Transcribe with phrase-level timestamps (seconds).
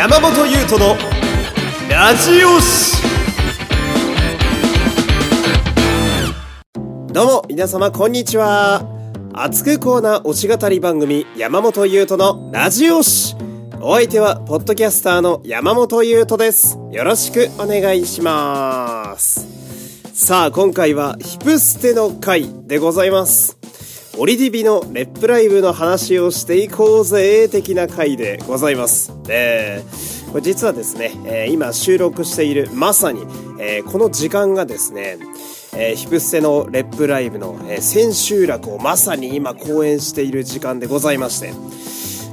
[0.00, 0.96] 山本優斗の
[1.90, 2.96] ラジオシ
[7.12, 8.80] どうも皆様こんにちは。
[9.34, 13.36] 熱くコーナー推し語り番組山本優斗のラジオシ
[13.82, 16.78] お相手はポッドキャスターの山本優斗です。
[16.90, 19.46] よろしくお願いします。
[20.14, 23.59] さあ今回はヒプステの回でございます。
[24.22, 29.14] オリディビのレップライブの話をしていこうぜ的な回でございます。
[29.30, 33.22] えー、これ実はですね、えー、今収録しているまさに、
[33.58, 35.16] えー、この時間がですね、
[35.72, 41.54] えー、ヒプステのレップライブの、えー、千秋楽をまさに今公演している時間でございまして、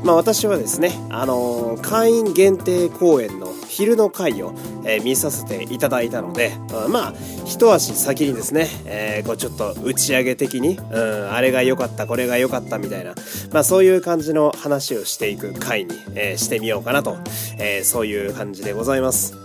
[0.04, 4.54] まあ、私はですね、あのー、会員限定公演の昼の回を、
[4.86, 6.54] えー、見させていただいたので、
[6.86, 7.14] うん、まあ
[7.46, 13.14] 一足先にですね、えー、こうちょっと打ち上げ的に、うん、あれが良かったこれが良かったみたいな、
[13.52, 17.18] まあ、そういう感じの話をしていく回に、えー、してみようかなと、
[17.60, 19.36] えそういう感じでございます。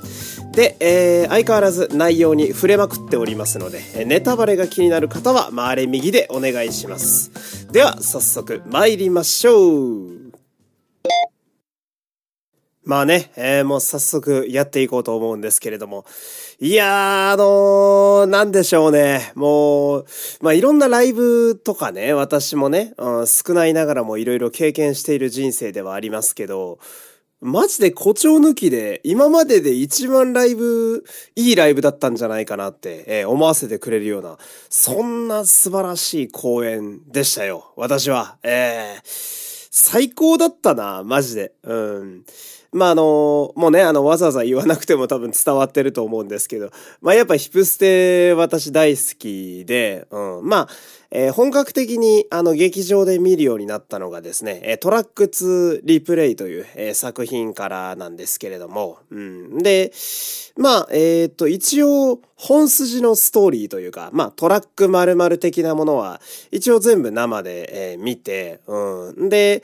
[0.52, 7.68] で、えー、相変わらず内容に触れまくっておりますので、ネタバレが気になる方は回れ右でお願いします。
[7.72, 10.21] では、早速参りましょう。
[12.84, 16.04] まあね、えー、もう早速やっていこうと思うんですけれども。
[16.58, 19.30] いやー、あのー、なんでしょうね。
[19.36, 20.06] もう、
[20.40, 26.80] まあいろんなライブとかね、私もね、うん、少ないながらもいろいろ経験している人生ではありますけど、
[27.40, 34.38] マジで誇張抜きで、今までで一番ライブ、いいライブだったんじゃないかなって、えー、思わせてくれるような、
[34.70, 37.72] そんな素晴らしい公演でしたよ。
[37.76, 38.38] 私は。
[38.44, 41.52] えー、最高だったな、マジで。
[41.64, 42.24] うん。
[42.72, 46.70] まああのもうねあのわざわざ言わなくても多分伝わってると思うんですけど
[47.00, 50.68] まあやっぱヒプステ私大好きで、うん、まあ
[51.14, 59.92] えー、本格的にあの劇場で見るようになったのがですね、トラック2リプレイという、えー、作品からなんですけれども、うん、で、
[60.56, 69.28] まあ、えっ、と、一応、本筋のストーリーというか、まあ、トラック〇〇的なものは、一応全部生で、えー、見て、うん。
[69.28, 69.62] で、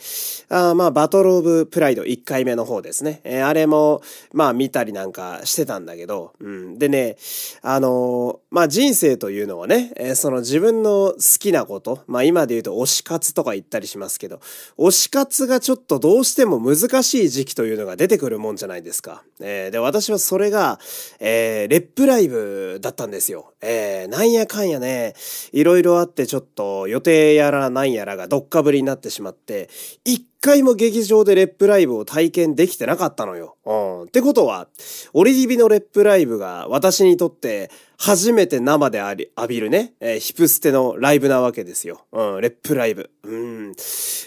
[0.48, 3.20] あまあ、バトルオブプライド1回目の方ですね。
[3.24, 4.00] えー、あれも、
[4.32, 6.78] まあ、見たりなんかしてたんだけど、うん。
[6.78, 7.16] でね、
[7.62, 14.40] あの、まあ、人生というのはね、えー、その自分の好好きなこと、まあ今で言うと推し活とか言ったりしますけど、
[14.76, 19.22] 推し活がちょっとどうしても難しい時期というのが出てくるもんじゃないですか。
[19.38, 20.80] えー、で、私はそれが、
[21.20, 23.52] えー、レップライブだったんですよ。
[23.60, 25.14] えー、なんやかんやね、
[25.52, 29.70] いろいろあってちょっと予定やらなんやらがどっかぶりになってしまって、
[30.04, 33.56] 一回も劇場でレップライブを体験できてなかったのよ。
[33.64, 34.02] うん。
[34.04, 34.68] ってことは、
[35.12, 42.06] オリディビのレップライブが私にとって初めて生で浴びるね、えー、ヒプステのライブなわけですよ。
[42.12, 43.10] うん、レップライブ。
[43.24, 43.74] うん。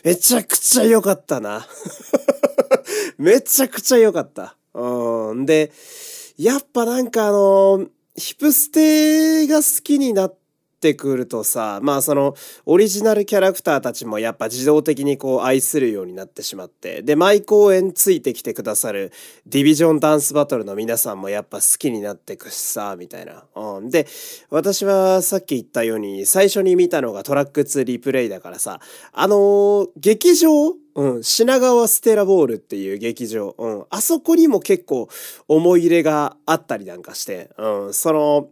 [0.03, 1.65] めちゃくちゃ良かったな。
[3.17, 4.57] めちゃくちゃ良かった。
[4.73, 5.45] うん。
[5.45, 5.71] で、
[6.37, 10.37] やっぱなんかあのー、ヒプステが好きになっ
[10.81, 12.33] ってくるとさまあその
[12.65, 19.11] オリジナルキャラクターたちもやっぱ自動的にこう愛するようになってしまってで毎公演ついてきてくださる
[19.45, 23.43] ディビジョンダンスバトルの皆さんもやっぱ好きになってくしさみたいな。
[23.55, 24.07] うん、で
[24.49, 28.79] 私はさっき言ったように最初に見たのがトラック2リプレイだからさ
[29.13, 30.49] あのー、劇場
[30.93, 35.07] うん、品川ステラボールっていう劇場、うん、あそこにも結構
[35.47, 38.49] 思い入れがあったりなんかして、うん、その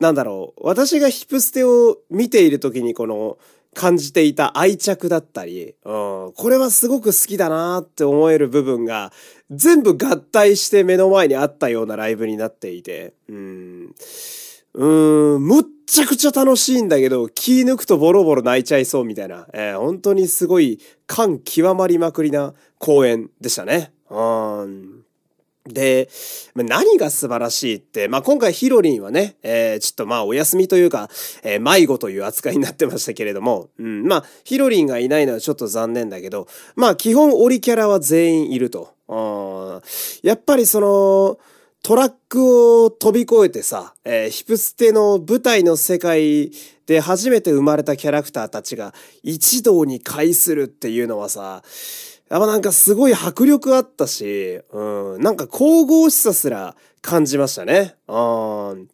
[0.00, 3.38] なんだろう私がヒプステを見ている時にこの
[3.74, 5.92] 感じていた愛着だったり、う
[6.30, 9.12] ん、これはすごく好きだなって思える部分が
[9.50, 13.94] 全部合体して目の前にあったようなライブになっていて、うん、
[14.74, 23.92] うん、むっちゃくちゃ楽しいんだけど、気抜くとボロボロ泣いちゃいそうみたいな、えー、本当にすごい感極まりまくりな公演でしたね。
[24.08, 24.20] う
[24.66, 24.99] ん。
[25.72, 26.08] で、
[26.54, 31.08] 何が素晴らしいって、まあ、今回ヒロリンはね、えー、ちょっとまあお休みというか、
[31.42, 38.94] えー、迷子という扱いになってましたけれども、うん、まあヒロリンがいないのはちょっと残念だけど、まあ基本オリキャラは全員いると。
[39.08, 39.80] うん
[40.22, 41.38] やっぱりその、
[41.82, 46.50] トラックを飛び越えてさ、えー、ヒプステの舞台の世界
[46.86, 48.92] で初めて生まれたキャラクターたちが
[49.22, 51.62] 一堂に会するっていうのはさ、
[52.30, 57.96] やっぱなんかすごい迫力あったし、うん、なんか神々しさすら感じましたね。
[58.06, 58.88] うん、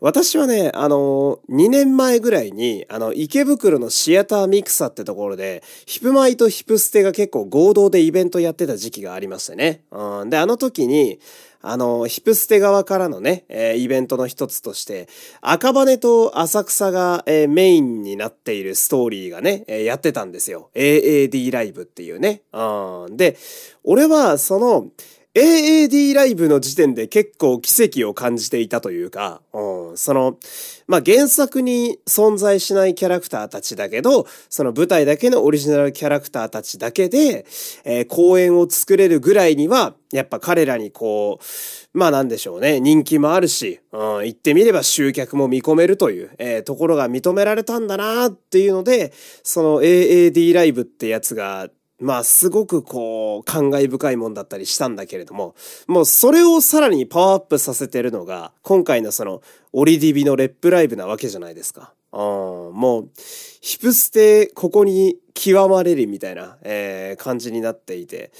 [0.00, 9.84] 私はね、あの、2年前ぐらいに、あの、池袋のシアターミクサってところで、ヒプマイとヒプステが結構合同でイベントやってた時期がありましたね。
[9.90, 11.18] うん、で、あの時に、
[11.62, 15.08] あの、ヒプステ側からのね、えー、イベントの一つとして、
[15.40, 20.70] 赤羽と浅草が、えー、メインになっているストーリーがね、えー、やってたんですよ。
[20.74, 22.42] AAD ライブっていうね。
[22.52, 23.36] うん、で、
[23.84, 24.90] 俺はその、
[25.34, 30.36] AAD ライブの時点で結構奇跡を感じていたというか、うん、その、
[30.86, 37.46] まあ、原作に存在しないキャラクターたちだけど、その舞台だけのオリジナルキャラクターたちだけで、
[37.84, 51.70] えー、公演を作れるぐらいには、やっぱ彼らにこう、まあなんでしょうね、人気もあるし、うん、言ってみれば集客も見込めるという、えー、ところが認められたんだなっていうので、その AAD ライブってやつが
[52.02, 55.54] まあすごくこう感慨深いもんだったりしたんだけれども、
[55.86, 61.94] もうそれをさらにパワーアップさせてるのが、今回のそのオリディビのレップライブなわけじゃないですか。
[62.12, 62.20] うん、
[62.74, 63.10] もう、
[63.60, 68.32] ヒプステここに極まれるみたいな、えー、感じになっていて、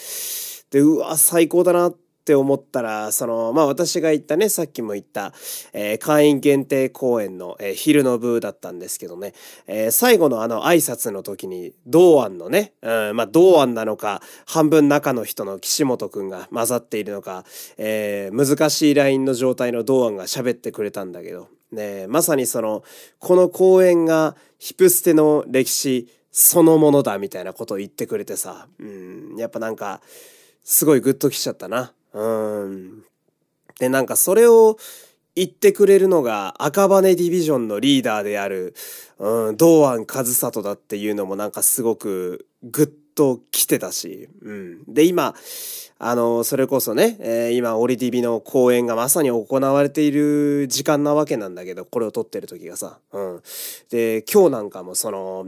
[0.70, 5.32] で、うわ、最高だなっって思ったら、その、まあ私が言ったね、さっきも言った、
[5.72, 9.32] えー、会員限定公演の、えー、昼の部だったんですけどね、
[9.66, 17.44] えー、最後のあの挨拶の時に、同案のね、うん、まあ同案なのか、半分中の人の岸本くんが混ざっているのか、
[17.76, 22.84] え、難しいラインの状態の同案が喋ってくれたんだけど、ね、まさにその、
[23.18, 30.00] この公演がヒプステの歴史そのものだみたいなことを言ってくれてさ、うん、やっぱなんか、
[30.64, 31.92] すごいグッときちゃったな。
[32.12, 33.04] うん。
[33.78, 34.76] で、なんかそれを
[35.34, 38.74] 言ってくれるのが赤羽ディビジョンのリーダーである、
[39.18, 44.84] うん、堂安和里だっていうのもなんかすごくグッと来てたし、うん。
[44.92, 45.34] で、今、
[46.04, 53.42] あの、それこそね、えー、今、オリディビの公演がまさに行われている時間なわけなんだけど、これを撮ってる時がさ、うん。
[53.88, 55.46] で、今日なんかもその、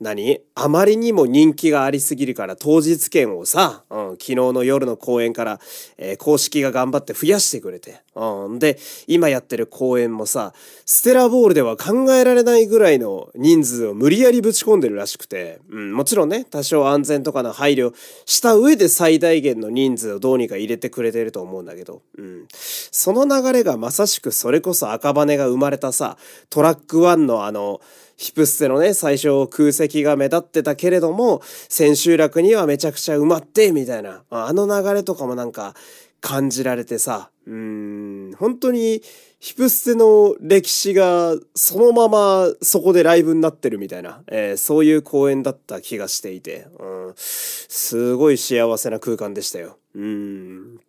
[0.00, 0.40] 何？
[0.56, 5.60] あまりにも人気がありすぎるから当日券をさ、うん、昨日の夜の公演から、
[5.96, 8.76] えー、公式が頑張って増やしてくれて、うん、で、
[9.06, 10.52] 今やってる公演もさ、
[10.84, 17.94] ステラボールでは考えられないぐらいの人数を無理やりぶち込んでるらしくて、うん、もちろんね、多少安全とかの配慮
[18.26, 26.18] した上で最大限の人数人数をどうにか入れてくれてると思うんだけど、うん、その流れがまさしくそれこそ赤羽が生まれたさ、
[26.50, 27.80] トラック1のあの、
[28.16, 35.74] ヒプステのね、最初空席が目立ってたけれども、千秋楽にはめちゃくちゃ埋まって、みたいな、あの流れとかもなんか
[36.20, 39.02] 感じられてさ、うん、本当に
[39.40, 49.76] ヒプステの歴史がそのままそこでライブになってるみたいな、えー、そういう公演だった気がしていて、うん、すごい幸せな空間でしたよ。
[49.94, 50.80] うん、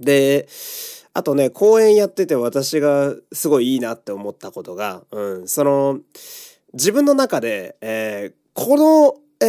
[0.00, 0.48] で、
[1.14, 5.98] あとね、公演やってて私がすごいいいなって思ったことが、うん、その、
[6.72, 9.48] 自分の中で、えー、この、えー、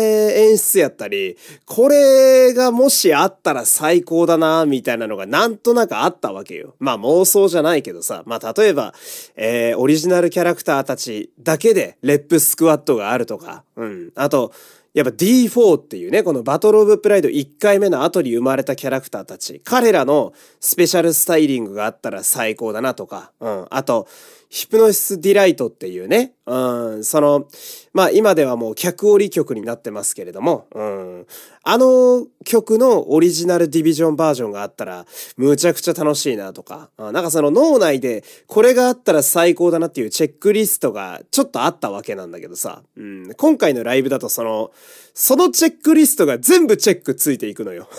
[0.49, 6.75] 演出やったり、これがもしあったら最高だな、みたいなのがなんとなくあったわけよ。
[6.79, 8.93] まあ妄想じゃないけどさ、まあ例えば、
[9.35, 14.11] えー、オリジナルキャラクターたちだけでレップスクワットがあるとか、うん。
[14.15, 14.51] あと、
[14.93, 23.67] やっぱ D4 っていうね、このバトルオブプライド1回目の後に生まれたキャラクターたち、彼らのスペシャルスタイリングがあったら最高だなとか、うん。
[23.71, 24.07] あと、
[24.53, 27.47] ヒプノシスディライトっていうね、うん、その、
[27.91, 31.25] まあ今ではもう客折り曲になってますけれども、うん、
[31.63, 35.07] あの曲のオリジナルディビジョンバージョンがあったら、
[35.37, 44.71] むちゃくちゃ楽しいなとか、なんかその脳内でこれがあったら最高だなっていうチェックリストがちょっとあったわけなんだけどさ、うん、今回のライブだとその、
[45.15, 47.89] そのチェックリストが全部チェックついていくのよ。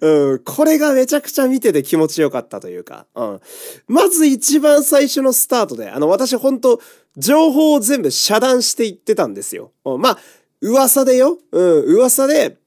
[0.00, 3.40] うん、これがめちゃくちゃ見てて気持ちよかったというか、うん。
[3.88, 6.80] まず一番最初のスタートで、あの、私ほんと、
[7.16, 9.72] 情報を全部遮断していってたんですよ。
[9.84, 10.18] うん、まあ、
[10.60, 11.38] 噂でよ。
[11.50, 12.58] うん、噂で、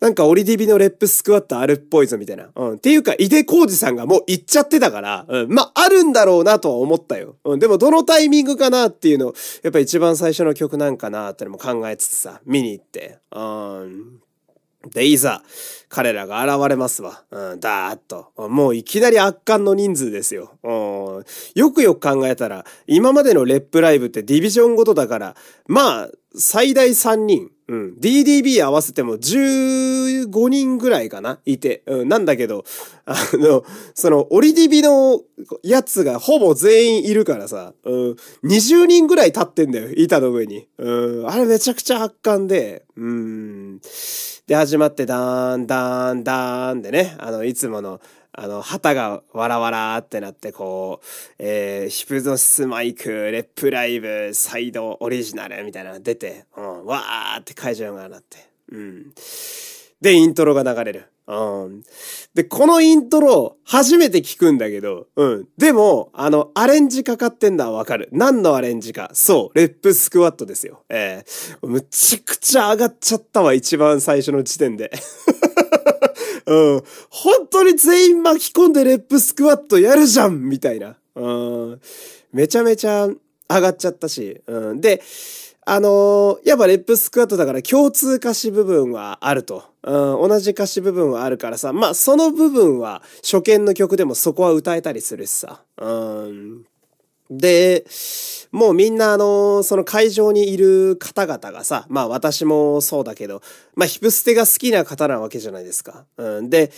[0.00, 2.50] なんかオリディビのレップスクワットあるっぽいぞみたいな。
[2.54, 2.74] うん。
[2.74, 5.48] っていうか、井出浩二さんがもう行っちゃってたから、うん。
[5.48, 7.36] まあ、あるんだろうなとは思ったよ。
[7.44, 7.58] うん。
[7.58, 13.18] でも、どのタイミングかなっていうの、やっぱ一番最初の曲なんかなってのも考えつつさ、見に行って。
[13.34, 14.20] うん。
[14.90, 15.42] で、いざ、
[15.88, 17.22] 彼らが現れますわ。
[17.30, 18.32] うん、だーっと。
[18.36, 20.52] もういきなり圧巻の人数ですよ。
[20.62, 21.24] うん、
[21.54, 27.50] よくよく考えたら、今までのレップライブってディビジョンごとだから、まあ、最大3人。
[27.68, 27.94] うん。
[28.00, 31.82] DDB 合わせても15人ぐらいかないて。
[31.86, 32.08] うん。
[32.08, 32.64] なんだけど、
[33.04, 35.20] あの、その、オリディビの
[35.62, 38.16] やつがほぼ全員いるからさ、うん。
[38.44, 39.90] 20人ぐらい立ってんだよ。
[39.96, 40.68] 板の上に。
[40.78, 41.28] うん。
[41.28, 43.80] あれめちゃくちゃ圧巻で、うん。
[44.46, 48.00] で、始まってダーン、ダーン、ダーンでね、あの、いつもの、
[48.38, 51.06] あの、旗がわらわらってなって、こう、
[51.38, 58.36] えー、ヒプノシスマイク、レップライブ、サイドオリジナルみたいなのが出て、うん、わーって会場がなって、
[58.70, 59.12] うん。
[60.02, 61.06] で、イントロが流れる。
[61.26, 61.82] うん。
[62.34, 65.48] で、このイントロ、初めて聞くんだけど、うん。
[65.56, 68.08] でも、あの、アレンジかかってんのはわかる。
[68.12, 69.10] 何のアレンジか。
[69.14, 70.84] そう、レップスクワットですよ。
[70.88, 74.92] ええー、むちゃくちゃ上がっちゃったわ、一番最初の時点で。
[76.46, 76.82] うん。
[77.10, 80.96] 本当に全員巻き込んでレップスクワットやるじゃんみたいな。
[81.14, 81.30] う
[81.72, 81.80] ん。
[82.32, 83.16] めちゃめちゃ上
[83.48, 84.40] がっちゃったし。
[84.46, 84.80] うん。
[84.80, 85.02] で、
[85.68, 89.64] あのー、やっぱレップスクワットだから共通歌詞部分はあると。
[89.82, 95.62] うん、同じ歌詞部分はあるからさ、まあその部分は初見の曲でもそこは歌えたりするしさ。
[95.78, 96.64] うん。
[97.30, 97.84] で、
[98.52, 103.42] もうみんなあの、その会場にいる方々がさ、まあ私もそうだけど、
[103.74, 106.04] まあヒプステが好きな方なわけじゃないですか。
[106.16, 106.50] うん。
[106.50, 106.70] で、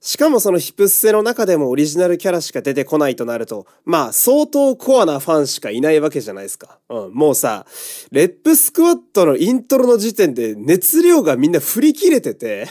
[0.00, 6.78] しかもそのヒプステの中でもオリジナルキャラしか出てこないとなると、まあ相当コアなファンしかいないわけじゃないですか。
[6.90, 7.64] うん、もうさ、
[8.12, 12.66] レップスクワットのイントロの時点で熱量がみんな振り切れてて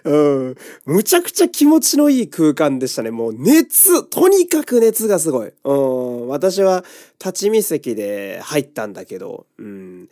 [0.03, 0.17] う
[0.50, 0.55] ん。
[0.86, 3.12] むちゃくちゃ気持ちのいい空間でしたね。
[3.12, 5.53] もう熱、とにかく熱がすごい。
[5.63, 6.27] うん。
[6.27, 6.84] 私は
[7.20, 10.10] 立ち見席で入ったんだけど、うん。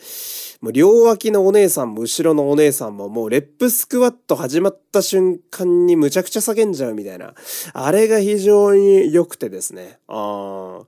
[0.62, 7.34] もう両脇のお姉さんも後ろのお姉さんももうレップスクワット始まった瞬間にむちゃくちゃ叫んじゃうみたいな。
[7.74, 10.00] あれが非常に良くてですね。
[10.08, 10.82] あ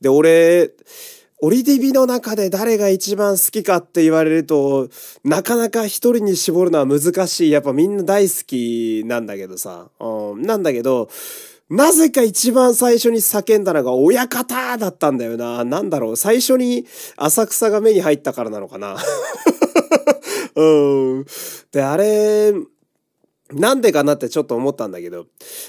[0.00, 0.72] で、俺、
[1.42, 4.88] オリディビの中で誰が一番好きかって言われると、
[5.24, 7.50] なかなか一人に絞るのは難しい。
[7.50, 9.88] やっぱみんな大好きなんだけどさ。
[9.98, 11.08] うん、なんだけど、
[11.70, 15.64] なぜか一番最初に叫んだのが親方だったんだよな。
[15.64, 16.16] なんだろう。
[16.16, 16.84] 最初に
[17.16, 18.96] 浅草が目に入ったからなのかな。
[20.56, 20.64] う
[21.20, 21.26] ん。
[21.72, 22.52] で、あれ、
[23.52, 25.26] なんでかなってちょっと思ったんだけど、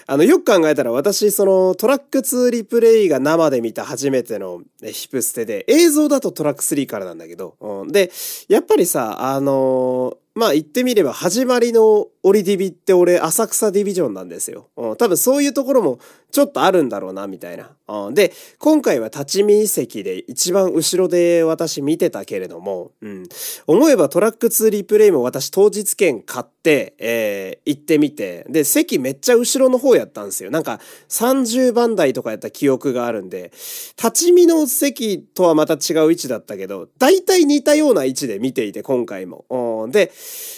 [0.07, 8.11] あの、よく考えたら私、そのトラック2リプレイが生で見た初めてのヒプステで、映像だとトラック3からなんだけど、うん、で、
[8.47, 14.69] やっぱりさ、あのー、まあ言ってみれば始まりのオリディビって俺浅草ディビジョンなんですよ。
[14.75, 15.99] うん、多分そういうところも
[16.31, 17.71] ちょっとあるんだろうなみたいな。
[17.87, 23.23] うん、で、今回は立ち見席で一番後ろで私見てたけれども、うん、
[23.67, 30.51] 思えばトラック2リプレイも私当日券買って、えー、行ってみて、で、席めっちゃ後ろの方やったんですよ。
[30.51, 30.79] なんか
[31.09, 33.51] 30番台とかやった記憶があるんで、
[33.97, 39.45] 立ち見の席とはまた違う位置だったけど、大体似たような位置で見ていて今回も。
[39.49, 40.11] うん、で、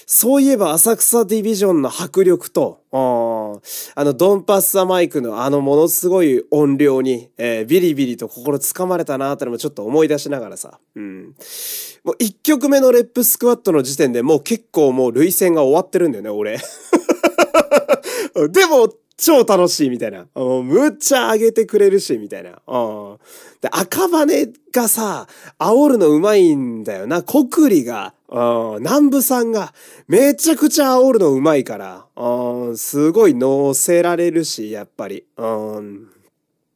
[0.05, 10.79] そういえば浅草ディビジョンの迫力と、あのドンパッサマイクのあのものすごい音量に、えー、ビリビリと心つかまれたなーってのもちょっと思い出しながらさ。
[10.95, 11.35] うん。
[12.03, 16.59] もう一曲目のレップスクワットの時点でもう結構もう累戦が終わってるんだよね、俺。
[18.49, 20.25] でも、超楽しいみたいな。
[20.35, 22.51] むっちゃ上げてくれるし、みたいな。
[23.61, 24.25] で、赤羽
[24.71, 25.27] がさ、
[25.59, 27.23] 煽るのうまいんだよな。
[27.23, 29.73] コクリが、南部さんが
[30.07, 32.07] めちゃくちゃ煽るのうまいから、
[32.75, 35.25] すごい乗せられるし、やっぱり。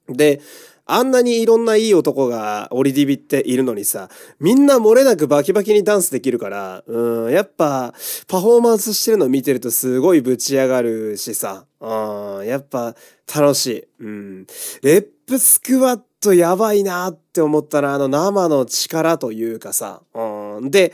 [0.07, 0.39] で、
[0.87, 7.93] あんなにいろんないい男がオリディビっているのにさ、みんな漏れなくバキバキにダンスできるから、うん、やっぱ、
[8.27, 12.95] パフォーマンスしてるの見てるとすごいぶち上がるしさ、うん、やっぱ
[13.35, 13.87] 楽しい。
[13.99, 14.47] うん。
[14.81, 20.71] レップスクワットやばいなって思ったら、あの生の力というかさ、うん。
[20.71, 20.93] で、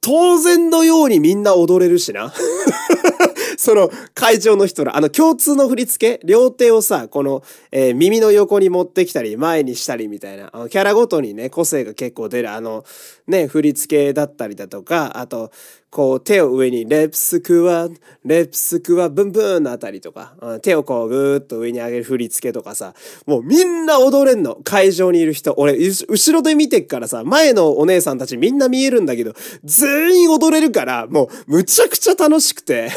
[0.00, 2.32] 当然のようにみんな踊れるしな。
[3.58, 12.84] その会場の人ら、あの共通の振り付け、両手をさ、この、えー、耳の横に持ってきたり、前にしたりみたいな、あのキャラごとにね、個性が結構出る、あの、
[13.26, 15.50] ね、振り付けだったりだとか、あと、
[15.90, 17.88] こう手を上にレプスクワ、
[18.24, 22.94] レプスクワ、ブンブンのあたりとか、うん手をこうぐーっと上に上げる振り付けとかさ、
[23.26, 24.58] もうみんな踊れんの。
[24.64, 25.54] 会場にいる人。
[25.56, 29.32] 俺、後ろで見てっからさ、前のお姉さんたちみんな見えるんだけど、
[29.64, 32.90] 全員踊れるから、もうむちゃくちゃ楽しくて。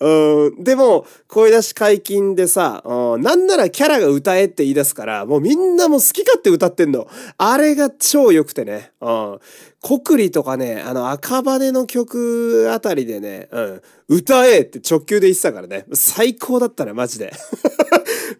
[0.00, 7.06] うん、でも、声出し解禁でさ、うん、なんならキャラが歌えって言い出すから、もうみんなも好き勝手歌ってんの。
[7.38, 8.92] あれが超良くてね。
[9.00, 9.38] うん。
[9.80, 15.86] コクリとかね、あの赤羽の曲あたりでね、うん、歌えって直球で言ってたからね。
[15.92, 17.32] 最高だったね、マジで。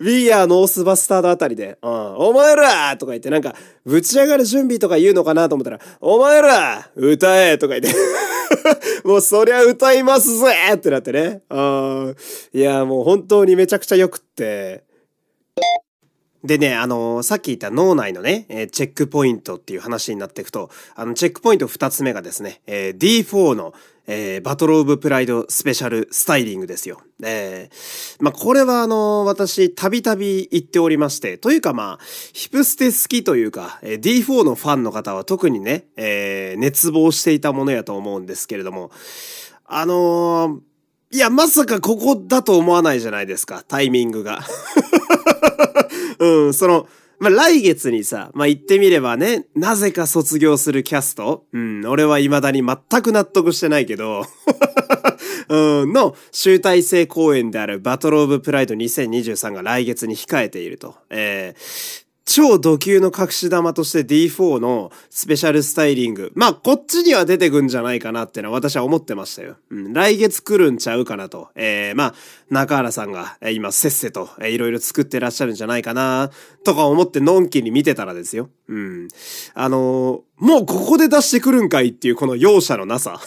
[0.01, 7.99] We are North Bastard あたりで、うん、お前らとか言ってなんか、ぶち上がる準備とか言うのかなと思ったら、お前ら歌えとか言って。
[9.05, 11.43] もうそりゃ歌いますぜってなってね。
[11.49, 12.13] あ
[12.53, 14.85] いや、もう本当にめちゃくちゃ良くって。
[16.45, 23.75] でね、あのー、さっき言った脳内のね、えー、チェックポイントっていう話になっていくと、あの、チェックポイント二つ目がですね、えー、D4 の、
[24.07, 27.01] えー、バトルオブプライドスペシャルスタイリングですよ。
[27.23, 38.91] えー、まあ、これはあの、私、たびたび言っておりまして、というかまあ、ヒプステ好きというか、えー、D4 のファンの方は特にね、えー、熱望していたものやと思うんですけれども、
[39.65, 44.41] あのー、いや、まさかここだと思わないじゃないですか、タイミングが。
[46.19, 46.89] うん、その、
[47.23, 54.27] まあ、来月にさ、まあ、言ってみればね、なぜか卒業するキャストうん、俺は未だに全く納得してないけど、
[55.49, 60.97] うん、の集大成公演であるバトルオブプライド2023が来月に控えていると。
[61.11, 66.33] えー、超ド級の隠し玉として D4 のスペシャルスタイリング。
[66.35, 69.59] まあ、こっちには出てくんじゃないかなってのは私は思ってましたよ。
[69.69, 71.51] うん、来月来るんちゃうかなと。
[71.55, 72.15] えー、まあ、
[72.49, 76.31] 中原さんが今せっせといろいろ作ってらっしゃるんじゃないかな
[76.65, 78.49] とか思ってのんきに見てたらですよ。
[78.67, 79.09] うん。
[79.53, 83.21] あのー、もうここで出してくるんかいっていうこの容赦のなさ。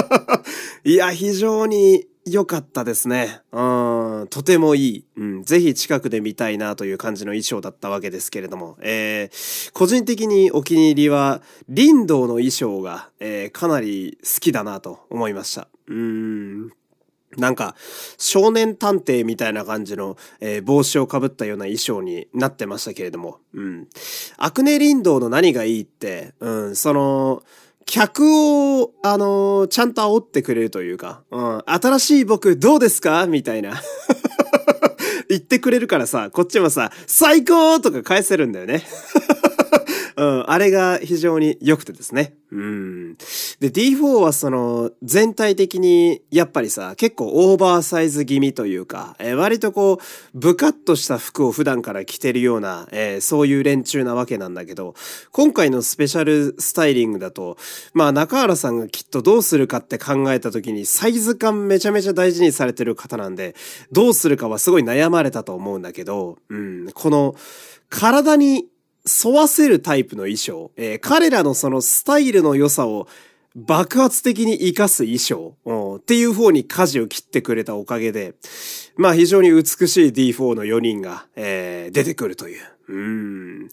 [0.82, 3.40] いや、非常に良かったですね。
[3.52, 5.04] うん、とてもいい。
[5.16, 15.68] うん、ぜひ近くで見たいなという感じの衣装だったわけですけれども、えー、個人的にお気に入りは、林道の衣装が、えー、かなり好きだなと思いました。
[15.88, 16.70] うん。
[17.36, 17.74] なんか、
[18.16, 23.88] 少年探偵みたいな感じの、えー、帽子をかぶったような衣装になってましたけれども、うん。
[24.38, 27.42] アクネ林道の何がいいって、うん、その、
[27.86, 33.26] 客を、あのー、ちゃんと煽ってくれるというか、うん、新しい僕どうですか？
[33.26, 33.80] みたいな。
[35.28, 38.84] 言ってくれるからさ、こっちもさ、最高とか返せるんだよね。
[40.16, 42.34] うん、あれが非常に良くてですね。
[42.52, 43.16] うん。
[43.58, 49.98] で、D4 はその、全体的に、やっぱりさ、結構オーバーサイズ気味というか、えー、割とこう、
[50.34, 54.94] ブカッとした服を普段から着てるような、えー、そういう連中なわけなんだけど、
[55.32, 57.56] 今回のスペシャルスタイリングだと、
[57.92, 63.56] まあ中原さんがきっとどうするかって考えた時に、サイズ感めちゃめちゃ大事にされてる方なんで、
[63.90, 67.34] どうするかはすごい悩まれたと思うんだけど、うん、この、
[67.90, 68.66] 体に
[69.06, 73.06] 沿わせるタイプの衣装、えー、彼らのそのスタイルの良さを
[73.54, 75.54] 爆発的に活かす衣装、
[75.96, 78.34] っていう方に舵を切ってくれたおかげで、
[78.96, 82.62] まあ非常に美しい D4 の4人が、えー、出てくるという。
[82.88, 83.68] うん。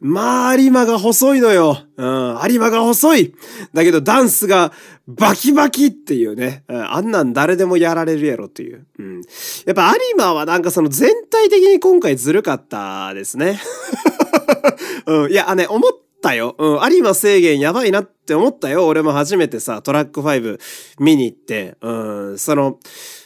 [0.00, 1.78] まあ、有馬が細いのよ。
[1.96, 3.34] うん、有馬が細い。
[3.72, 4.72] だけどダンスが
[5.06, 6.64] バキバキっていうね。
[6.68, 8.86] あんなん誰でもやられるやろっていう。
[8.98, 9.22] うん。
[9.64, 13.60] やっぱ有馬はなんかその全体的に今回ずるかったですね。
[15.06, 15.92] うん、いや、あね、思っ
[16.22, 16.54] たよ。
[16.58, 18.86] うん、有馬制限やばいなって思ったよ。
[18.86, 20.58] 俺も初めてさ、トラック5
[20.98, 21.92] 見に行って、う
[22.34, 22.78] ん、その、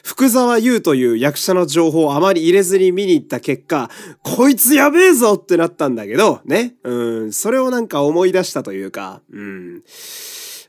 [0.02, 3.90] 福沢優という役者の情報をあまり入れずに見に行った結果、
[4.22, 6.74] こいつやべえぞってなったんだけど、ね。
[6.82, 9.82] うん、それをなんか思い出したというか、うん。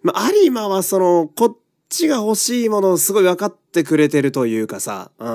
[0.04, 1.58] まあ、有馬はその、こっ
[1.90, 5.30] ちが欲しいものをすごい分かってくれてるというかさ、う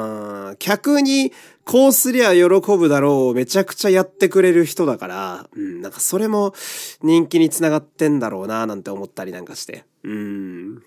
[0.52, 1.32] ん、客に
[1.64, 6.54] こうすりゃ喜ぶだろうめちゃくちゃやってくれる人だから、うん、なんかそれも
[7.02, 9.84] 人気につながってんだろうななんて思ったりなんかして。
[10.04, 10.82] うん。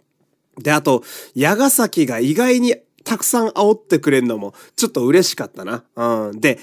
[0.58, 1.04] で、あと、
[1.36, 5.84] 矢ヶ崎が意外にたくさん煽ってくれるのもちょっと嬉しかったな。
[5.96, 6.42] うん。
[6.42, 6.60] で、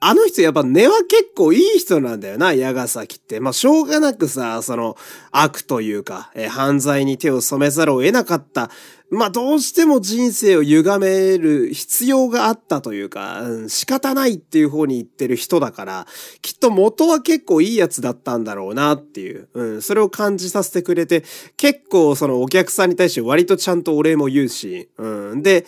[0.00, 3.40] あの人やっぱ根は結構いい人なんだよな、矢ヶ崎って。
[3.40, 4.96] まあ、しょうがなくさ、その、
[5.32, 8.70] 悪というか、え犯罪に手を染めざるを得なかった
[9.10, 16.06] まあどうしても人生を歪める必要があったというか、うん、仕方ないっていう方に言ってる人だから、
[16.42, 21.24] きっと元は結構いいやつだったんだろうなっていう、うん、それを感じさせてくれて、
[21.56, 25.64] 結構そのお客さんに対して割とちゃんとお礼も言うし、うん、で、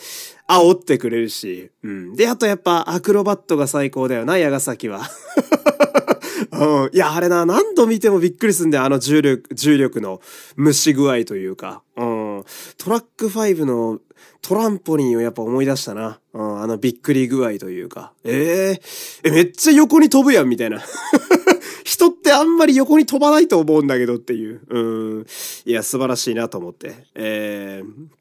[0.50, 2.16] 煽ってくれるし、うん。
[2.16, 5.02] で、あとやっぱアクロバットが最高だよな、矢ヶ崎は。
[6.52, 6.90] うん。
[6.92, 10.20] いや、あれな、何度見てもびっくりすんだよ、あの重力、重力の
[10.58, 11.82] 蒸し具合というか。
[11.96, 12.44] うん。
[12.78, 14.00] トラック5の
[14.42, 16.18] トランポリンをやっぱ思い出したな。
[16.32, 16.62] うん。
[16.62, 18.12] あのびっくり具合というか。
[18.24, 18.80] え
[19.24, 20.82] えー、え、めっちゃ横に飛ぶやん、みたいな。
[21.84, 24.60] 人ってあんまり横に飛ばないと思うんだけどっていう。
[24.68, 24.78] う
[25.20, 25.26] ん。
[25.64, 27.04] いや、素晴らしいなと思って。
[27.14, 28.19] えー、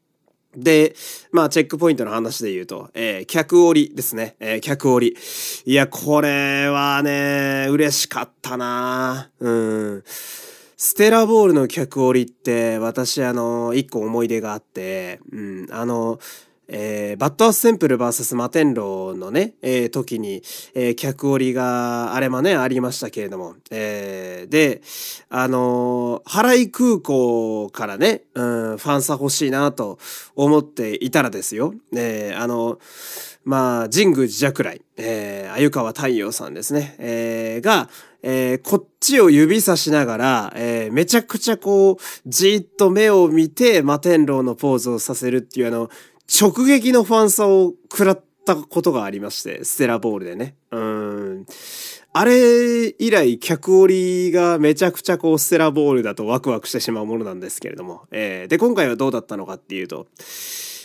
[0.55, 0.95] で、
[1.31, 4.35] まあ、チェックポイントの話で言うと、えー、客折りですね。
[4.39, 5.17] えー、客折り。
[5.65, 10.03] いや、これはね、嬉しかったなうん。
[10.81, 16.19] ステラボールの客折りって、私、あの、一個思い出があって、うん、あの、
[16.71, 20.43] えー、バッドアスセンプル VS マテンローのね、えー、時に、
[20.75, 24.81] えー、客折りがあれもね、ありましたけれども、えー、で、
[25.29, 28.41] あのー、原井空港からね、う
[28.73, 29.97] ん、ファンサ欲しいなと
[30.35, 32.79] 思っていたらですよ、えー、あの
[33.45, 37.89] まあ、神宮寺弱来、えー、鮎川太陽さんですね、えー、が、
[38.21, 45.89] えー、こっちを指さしながら、えー、めちゃくちゃこう、じーっと目を見て、摩天楼のポーズをさせるっていうあの、
[46.29, 50.55] 直撃のファンサを食らったことがありまして、ステラボールでね。
[50.71, 51.45] うん。
[52.13, 58.03] あれ以来、客折りがめちゃくちゃこう、ステラボールだとワクワクしてしまうものなんですけれども。
[58.11, 60.07] えー、で、今回はどうだったのかっていうと、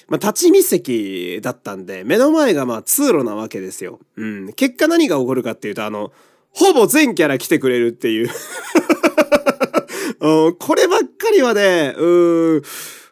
[0.08, 4.00] まあ、立ち見席だったんで、目の前がまあ通路なわけですよ。
[4.16, 4.52] うん。
[4.52, 6.12] 結果何が起こるかっていうと、あの、
[6.50, 8.30] ほぼ全キャラ来てくれるっていう
[10.20, 10.56] うん。
[10.56, 12.62] こればっかりはね、うん。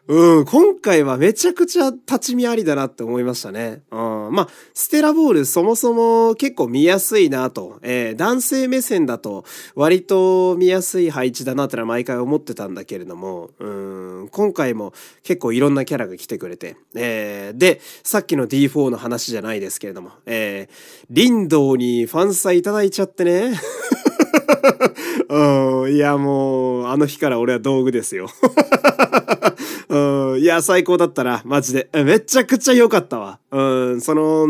[0.05, 3.83] うん、今回はめちゃくちゃ立ち見ありだなって思いましたね。
[3.89, 14.91] うん、まあ、ステラボールそもそも結構見やすいなと、えー、男性目線だと割と見やすい配置だなってのは毎回思ってたんだけれども、うん、今回も
[15.23, 23.53] 結構いろんなキャラが来てくれて、えー、で、さっきの D4 の話じゃないですけれども、えー、リンドウにファンサいただいちゃってね。
[25.29, 28.29] うん、いやもう、あの日から俺は道具ですよ。
[29.89, 31.89] うん、いや、最高だったな、マジで。
[31.93, 33.39] めちゃくちゃ良かったわ。
[33.51, 33.61] う
[33.95, 34.47] ん、その、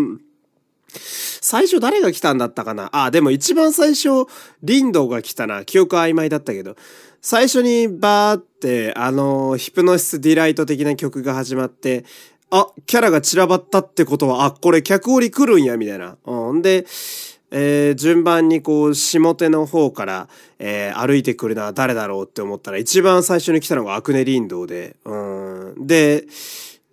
[1.41, 2.89] 最初誰が来たんだったかな？
[2.93, 4.25] あ、でも一番最初、
[4.62, 5.65] リンドウが来たな。
[5.65, 6.75] 記憶曖昧だったけど。
[7.21, 12.05] 最初にバーって、あの、ヒプノシスディライト的な曲が始まって、
[12.49, 16.17] あ、キャラが散らばったってことは、あ、これ客折り来るんや、みたいな。
[16.25, 16.62] うん。
[16.62, 16.86] で、
[17.55, 25.87] えー、順番にこう、下手の方から、えー、歩いてくるのは誰だろうって思ったら、一番最初に来たのがアクネ林道で、うん。
[25.87, 26.25] で、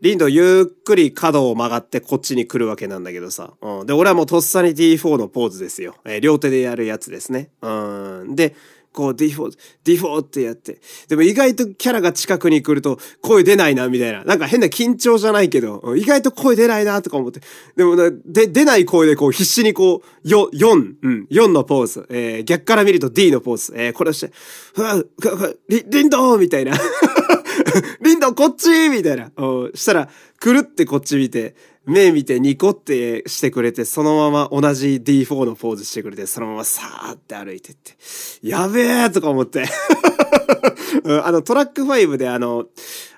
[0.02, 3.54] 林道ゆっくり角を曲がってこっちに来るわけなんだけどさ。
[3.62, 3.86] うん。
[3.86, 5.96] で、俺はもうとっさに D4 のポーズですよ。
[6.04, 7.48] えー、両手でやるやつですね。
[7.62, 7.68] う
[8.24, 8.36] ん。
[8.36, 8.54] で、
[8.92, 10.80] こう D4、D4 ってやって。
[11.08, 14.24] でも意外とキャラが近くに来ると声出ないな、みたいな。
[14.24, 17.40] なんか変な緊張じゃないけど、意外と声出ないな、とか思って。
[17.76, 22.06] でもで、出ない声でこう必死にこう、よ、4、うん、4のポーズ。
[22.10, 23.72] えー、逆から見ると D のポーズ。
[23.76, 24.32] えー、これをして、
[24.74, 25.02] ふわ、
[25.68, 26.72] リ、リンドーみたいな。
[28.02, 28.88] リンドこっち？
[28.88, 29.30] みたいな。
[29.74, 31.54] したら、くるってこっち見て、
[31.86, 37.96] 目見てニコってしてくれて、そのまま同じ D4 のポーズしてくれて、そのままさーって歩いてって、
[38.42, 39.64] やべえとか思って。
[41.24, 42.66] あの、トラック5であの、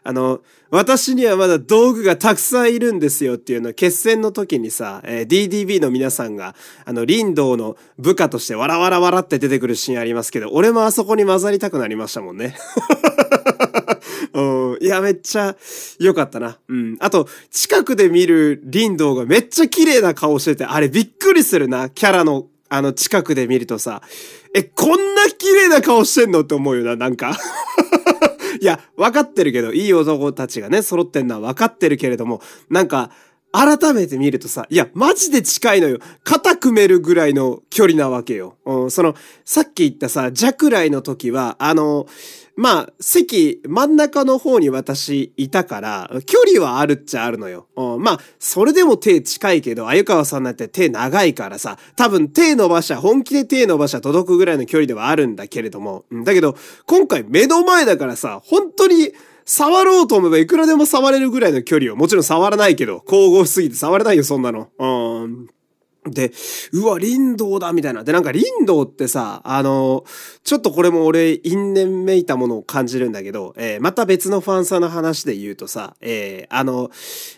[0.05, 12.57] あの、私にはまだ道具がたくさんいるんですよっていうの決戦の時にさ、えー、DDB の皆さんが、あの、林道の部下としてわらわらわらって出てくるシーンありますけど、俺もあそこに混ざりたくなりましたもんね。
[14.83, 15.57] いや、めっちゃ
[16.01, 16.59] 良かったな。
[16.69, 16.97] うん。
[16.99, 21.89] あと、近くで見る林道がめっちゃ綺麗な顔してて、あれびっくりするな。
[21.89, 24.03] キャラの、あの、近くで見るとさ、
[24.55, 27.39] え、こんな綺麗な顔してんのって思うよな、なんか。
[28.63, 33.11] いや、分かってるけど、いい男たちがね、揃ってんのは分かってるけれども、なんか、
[33.53, 35.99] 改めて見るとさ、いや、マジで近いのよ。
[36.25, 38.57] 肩組めるぐらいの距離なわけよ。
[38.65, 42.07] うん、その、さっき言ったさ、弱来の時は、あの、
[42.57, 47.67] まあ、席、真ん中の方に私いたから、距離はあるっちゃあるのよ。
[47.77, 59.13] うん、まあ、それでも手近いけど、鮎川さんなんて手長いからさ、多分手伸ばしゃ、本気で手伸ばしゃ届くぐらいの距離ではあるんだけれども、うん、だけど、今回目の前だからさ、本当に、
[59.45, 61.97] 触ろうと思えばいくらでも触れるぐらいの距離を。
[61.97, 64.69] もちろん触らないけど、神々しすぎて触れないよ、そんなの。
[64.79, 65.49] うん。
[66.05, 66.33] で、
[66.73, 68.03] うわ、林道だみたいな。
[68.03, 70.05] で、なんか林道ってさ、あの、
[70.43, 76.91] ちょっとこれも俺、因縁めいたものを感じるんだけど、えー、また別のファンさんの話で言うとさ、えー、あの、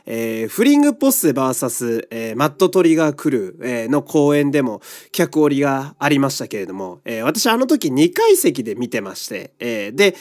[0.06, 4.80] えー、フリングポッセバーサス、えー、マットトリガークルー、えー、の公演でも
[5.12, 10.16] 客折りがありましたけれども、えー、私あの時2階席で見てまして、えー、で、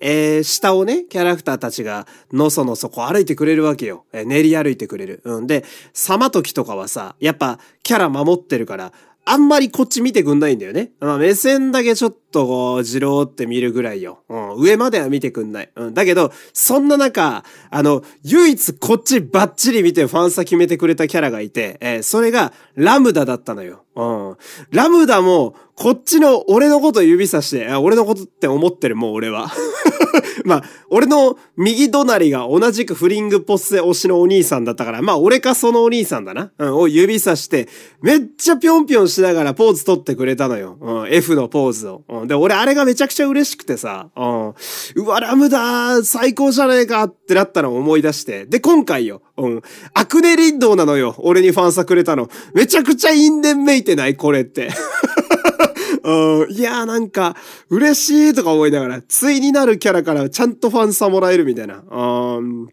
[0.00, 4.04] えー、下をね、キャラクターたちがのそのそこ歩いてくれるわけよ。
[4.12, 5.22] えー、練り歩いてくれる。
[5.24, 5.46] うん。
[5.46, 8.92] で、サマトキとかはさ、やっぱキャラ守ってるから、
[9.24, 10.90] あんまりこっち見てくんないんだよね。
[11.00, 14.24] まあ、目線だけちょっとこう、じろーって見るぐらいよ。
[14.28, 15.70] うん、上までは見てくんない。
[15.76, 23.84] うん、だけど、そんな中、あの、唯一こっちバッチリ見てファンサ決めてくれたキャラがいて、えー、それがラムダだったのよ。
[23.96, 24.36] うん。
[24.70, 29.50] ラムダも、こっちの俺のこと指さして、俺のことって思ってる、もう俺は。
[30.44, 36.52] まあ、俺の右隣が同じくフリングポッセ推しのお兄さんだったから、まあ、俺かそのお兄さんだな。
[36.58, 37.68] うん、を指さして、
[38.02, 40.76] めっちゃぴょんぴょんしながらポーズ取ってくれたのよ。
[40.80, 42.02] うん、F のポーズを。
[42.08, 44.54] うん、で、俺あれがめちゃくちゃ嬉しくてさ、うん、
[44.96, 48.46] うわ、ラムダ最高じゃねえかってなったのを思い出して。
[48.46, 49.22] で、今回よ。
[49.36, 49.62] うん。
[49.94, 51.14] アクネリンドウなのよ。
[51.18, 52.28] 俺にファンサくれたの。
[52.54, 54.70] めちゃくちゃ因縁めいてないこれって。
[56.04, 57.34] うん、いやーなんか、
[57.70, 61.82] 嬉しいとか思いながら、ついになるキャラからちゃんとファンサもらえるみたいな。
[61.90, 62.68] うん。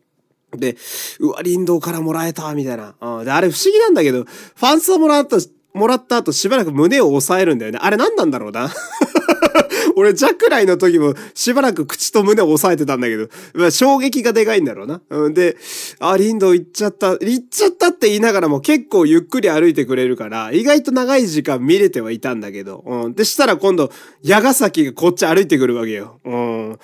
[0.58, 0.76] で、
[1.20, 2.96] うわ、林道からもらえた、みたいな。
[3.00, 3.26] うん。
[3.26, 5.38] で、あれ不思議なんだけど、ファンサもらった、
[5.74, 7.80] もらった後しばらく胸を押さえるんだよね。
[7.82, 8.72] あれ何なんだろうな。
[9.96, 15.02] 俺、ジャックライの時もしばらく口と胸を押さえてたんだけど、まあ、衝撃がでかいんだろうな。
[15.10, 15.58] うん、で、
[16.00, 23.14] あ、リンド行っちゃった、行っちゃったって言いながらも結構ゆっくり歩いてくれるから、意外と長い時間見れてはいたんだけど、うん。
[23.14, 26.20] で、したら今度、矢ヶ崎がこっち歩いてくるわけよ。
[26.26, 26.80] うん。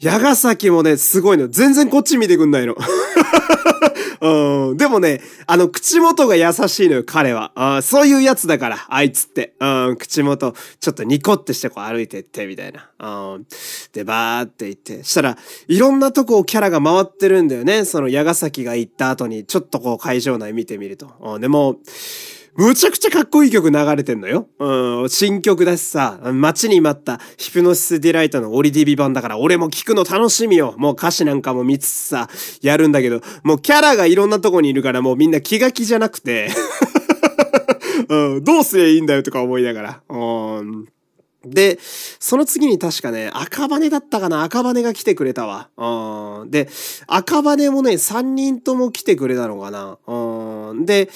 [0.00, 1.48] 矢ヶ崎もね、すごいの。
[1.48, 2.74] 全然こっち見てくんないの。
[4.22, 4.76] うん。
[4.76, 7.52] でもね、あの、口元が優しいのよ、彼は。
[7.54, 9.54] あそういうやつだから、あいつって。
[9.60, 13.34] うん、口元、ちょっとニコってしてこう歩いてって、みたいな。
[13.34, 13.46] うん。
[13.92, 15.04] で、バーって行って。
[15.04, 17.84] したら、いろんなとこをキャラが回ってるんだよね。
[17.84, 21.10] その、矢ヶ崎が行った後に、ちょっとこう会場内見てみると。
[21.20, 21.76] うん、でも、
[22.56, 24.48] むちゃくちゃかっこいい曲流れてんのよ。
[24.58, 30.74] うん、新曲だしさ、待ちに待ったヒプノシスディライトのオリディビ版だから俺も聴くの楽しみよ。
[30.76, 32.28] もう歌詞なんかも見つつさ、
[32.60, 36.50] やるんだけど、もうキャラがいろんなとこにいるからもうみんな気が気じゃなくて
[38.08, 40.00] うん、どうすりゃいいんだよとか思いながら。
[40.08, 40.88] うん
[41.44, 45.70] で、その次に確かね、赤羽だったかな赤羽が来てくれたわ。
[45.78, 46.50] うん。
[46.50, 46.68] で、
[47.06, 49.96] 赤羽もね、3人とも来てくれたのかな。
[50.06, 50.29] うん。
[50.74, 51.10] で、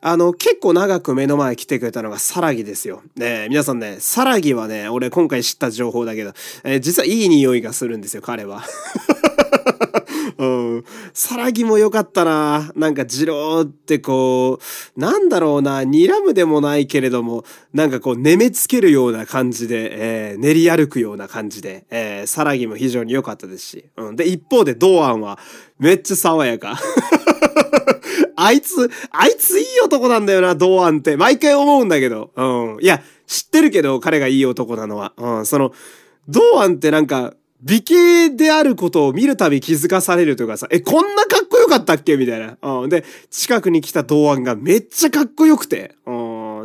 [0.00, 3.02] あの、結構長く目の前来てくれたのがサラギですよ。
[3.16, 6.32] ね皆さんね、サラギはね、俺今回知った情報だけど、
[6.64, 8.64] えー、実はいい匂いがするんですよ、彼は。
[10.38, 10.84] うん。
[11.14, 12.70] さらぎも良かったな。
[12.76, 14.58] なんか、じろーってこ
[14.96, 23.84] う、なんだろうな、睨むでもないけれども、なんかこう、寝目つけるような感じで、えー、練り歩くような感じで、えー、さらぎも非常に良かったですし。
[23.96, 24.16] うん。
[24.16, 25.38] で、一方で、堂安は、
[25.78, 26.78] めっちゃ爽やか。
[28.36, 31.16] あいつ、あいついい男なんだよな、堂安って。
[31.16, 32.30] 毎回思うんだけど。
[32.36, 32.42] う
[32.78, 32.78] ん。
[32.80, 35.12] いや、知ってるけど、彼がいい男なのは。
[35.16, 35.46] うん。
[35.46, 35.72] その、
[36.28, 42.16] 堂安ってなんか、美形であることを見るたび気づかされるというかさ、え、こんなかっこよかったっけ？
[42.18, 42.58] みたいな。
[42.60, 42.90] うん。
[42.90, 45.94] で、近くに来た童話がめっちゃかっこよくて。
[46.06, 46.10] う。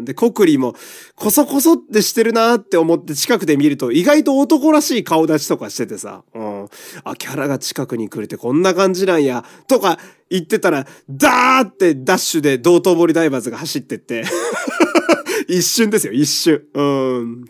[0.06, 0.76] で、コクリも、
[1.16, 6.24] こそこそってしてるなって思って近くで見ると、意外と男らしい顔立ちとかしててさ。
[6.34, 6.68] うん。
[7.04, 9.44] あ、キャラが近くに来るってこんな感じなんや。
[9.68, 14.24] とか言ってたら、ダーってダッシュで道頓堀ダイバーズが走ってって
[15.48, 16.64] 一瞬ですよ、一瞬。
[16.74, 17.46] うん。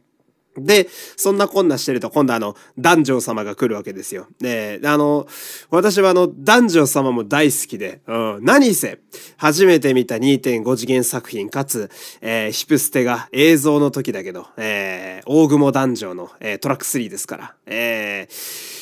[0.65, 4.27] で、そんなこんなしてると、今度あの、男女様が来るわけですよ。
[4.39, 5.27] で、あの、
[5.69, 8.99] 私はあの、男女様も大好きで、うん、何せ、
[9.37, 11.89] 初めて見た2.5次元作品、かつ、
[12.21, 18.81] えー、ヒプステが映像の時だけど、えー、大雲男女の、えー、トラック3ですから、えー、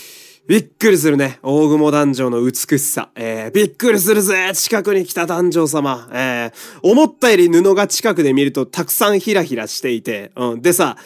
[0.49, 1.37] びっくりするね。
[1.43, 3.11] 大雲男女の美しさ。
[3.13, 6.09] えー、びっくりするぜ近くに来た男女様。
[6.11, 10.31] えー、思ったより布が近くで見るとたくさんヒラヒラしていて。
[10.35, 10.61] うん。
[10.63, 10.97] でさ、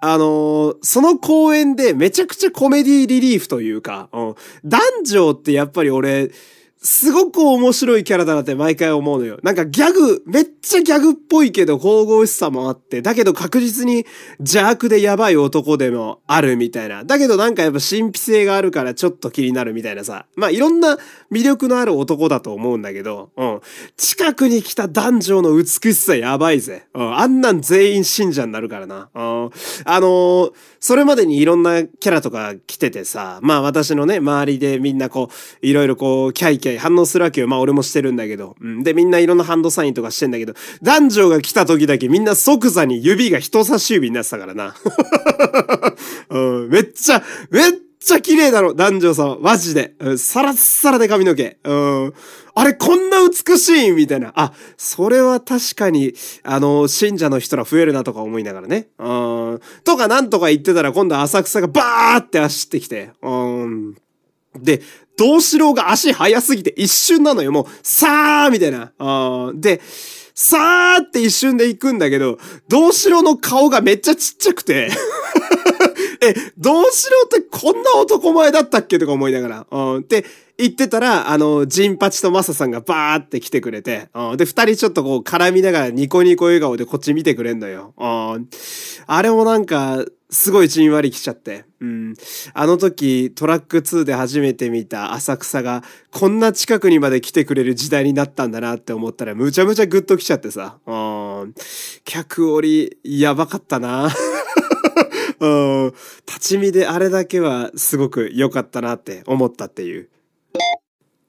[0.00, 4.34] あのー、その公演でめちゃくちゃコメディリリーフというか、うん、
[4.64, 6.30] 男女ってやっぱり俺、
[6.82, 9.38] すごく面白いキャラだなって毎回思うのよ。
[9.42, 14.06] なんかギャグ、めっちゃギャグっぽいけど神々しさもあって、だけど確実に
[14.38, 17.04] 邪悪でやばい男でもあるみたいな。
[17.04, 20.24] だけどなんかやっぱ神秘性があるからちょっと気になるみたいなさ。
[20.36, 20.96] まあいろんな
[21.30, 23.60] 魅力のある男だと思うんだけど、うん。
[23.98, 26.86] 近くに来た男女の美しさやばいぜ。
[26.94, 27.14] うん。
[27.14, 29.10] あんなん全員信者になるからな。
[29.14, 29.50] うん。
[29.84, 37.48] あのー、それまでにいろんなキャラとか来ててさ、まあ私のね、周りでみんなこう、いろいろこう、キャイキャイ反応するわけよ。
[37.48, 38.56] まあ俺もしてるんだけど。
[38.60, 38.82] うん。
[38.82, 44.74] で、みんないろんなハンドサインとかしてんだけど、男女が来た時だけみんな即座に指が人差し指になってたからな。
[46.30, 46.68] うん。
[46.68, 49.38] めっちゃ、めっちゃ綺麗だろ、男女さん。
[49.40, 49.94] マジで。
[49.98, 51.58] うん、サラッサラで髪の毛。
[51.64, 52.14] うん。
[52.54, 54.32] あれ、こんな美しいみたいな。
[54.34, 58.88] あ、それは確かに、あの、信者の人ら増えるなとか思いながらね。
[58.98, 59.60] うん。
[59.84, 63.10] とかなんとか言ってたら今度浅草がバーって走ってきて。
[63.22, 63.94] うん。
[64.58, 64.82] で、
[65.20, 67.52] 道志郎が足速すぎて一瞬なのよ。
[67.52, 68.90] もう、さーみたいな。
[68.98, 69.82] あで、
[70.34, 74.88] さーって一瞬で行くんだけど、道志郎の顔がめっちゃちっちゃくて
[76.24, 79.66] え、道志郎ってこんな男前だったっけとか思いながら。
[79.70, 80.06] うん。
[80.08, 80.24] で、
[80.60, 84.36] 言ってたら、あの、ジンパチとマサさんがバーって来てくれて、うん。
[84.36, 87.94] で、二人ちょっとこう絡みながらニコニコ笑顔でこっち見てくれんのよ。
[87.96, 88.48] うん。
[89.06, 91.64] あれもなんか、すごいじんわり来ちゃって。
[91.80, 92.14] うん。
[92.54, 100.78] あの時、トラック2で初めて見た浅草が、こんな近くにまで来てくれる時代になったんだなって思ったら、むちゃむちゃグッと来ちゃってさ。
[100.86, 100.92] う
[101.46, 101.54] ん。
[102.04, 104.08] 客折り、やばかったな。
[105.40, 105.92] うん。
[106.26, 110.08] 立ち見であれだけはすごく良かったなって思ったっていう。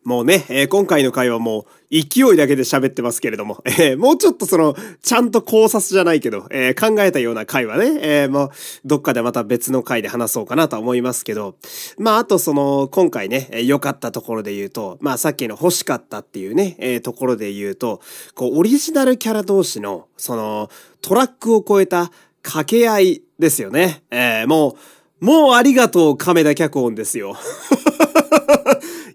[0.03, 8.49] もうね、えー、今回の回はもう勢いだけで喋ってますけれども、えー、もうちょっとその、ちゃんと考察じゃないけど、えー、考えたような回はね、えもう
[8.83, 11.55] どっかでまた別の回で話そうかなと思いますけど、
[11.99, 18.01] まああとその、今回ね、良、かったところで言うと、まあさっきの欲しかったっていうね、えところで言うと、
[18.33, 20.69] こうオリジナルキャラ同士の、その、
[21.01, 24.01] トラックを超えた掛け合いですよね。
[24.09, 24.75] えもう、
[25.21, 27.35] もうありがとう亀田脚本ですよ。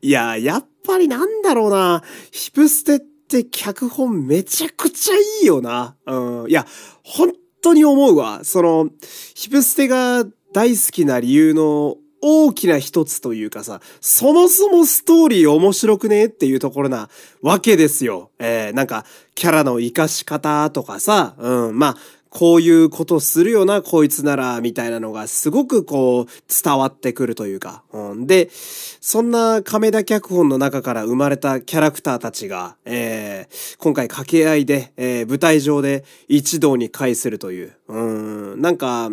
[0.01, 2.03] いや、やっぱりなんだろうな。
[2.31, 5.97] ヒプステって脚本めちゃくちゃいいよな。
[6.07, 6.49] うん。
[6.49, 6.64] いや、
[7.03, 8.40] 本当に思うわ。
[8.45, 8.88] その、
[9.35, 17.09] ヒプステが大好きな理由の大きな一つというかさ、そもそもストーリー面白くねっていうところな
[17.42, 18.31] わけですよ。
[18.38, 21.97] えー、なんか、キャラの活かし方とかさ、うん、まあ、
[22.37, 27.83] こういうことするよな、こいつなら、みたいなのがすごくこう、伝わってくるというか。
[27.94, 37.72] うん、で、そんな亀田脚本の中から生まれたキャラクターたちが、えー、今回掛け合いで、えー、舞台上で一堂に会するという。
[37.88, 39.09] うん、なんか、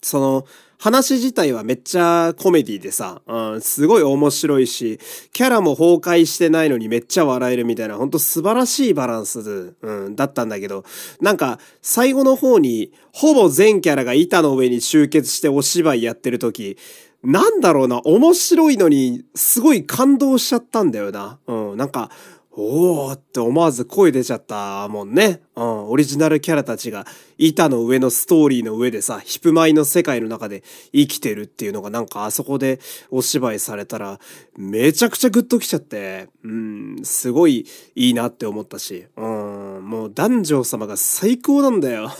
[0.00, 0.46] その、
[0.84, 5.00] 話自体はめっちゃコメディでさ、うん、すごい面白いし、
[5.32, 10.84] キャラも崩壊してないのにめっちゃ笑えるみたいな、ほんと素晴らしいバランス、うん、だったんだけど、
[11.22, 16.76] なんか、最後の方に、ほぼ全キャラが板の上に集結してお芝居やってる時、
[17.22, 21.38] なんだろうな、面白いのに、すごい感動しちゃったんだよな。
[21.46, 22.10] うん、なんか、
[22.56, 25.40] おーって思わず声出ちゃったもんね。
[25.56, 27.04] うん、オリジナルキャラたちが
[27.36, 30.62] 板の上のストーリーの上でさ、ヒップマイの世界の中で
[30.92, 32.78] 生きてるっていうのがなんかあそこで
[33.10, 34.20] お芝居されたら
[34.56, 42.12] めちゃくちゃグッときちゃって、うん、すごいいいなって思ったし、うん、もう男女様が最高なんだよ。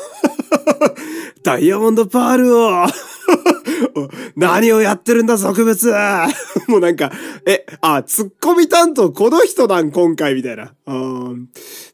[1.44, 2.86] ダイヤモンドパールを。
[4.36, 5.92] 何をやってるんだ、俗物
[6.68, 7.12] もうなんか、
[7.46, 10.74] え、あ、ツッコミ担当この人なん、今回、みたいな。
[10.86, 11.48] うん。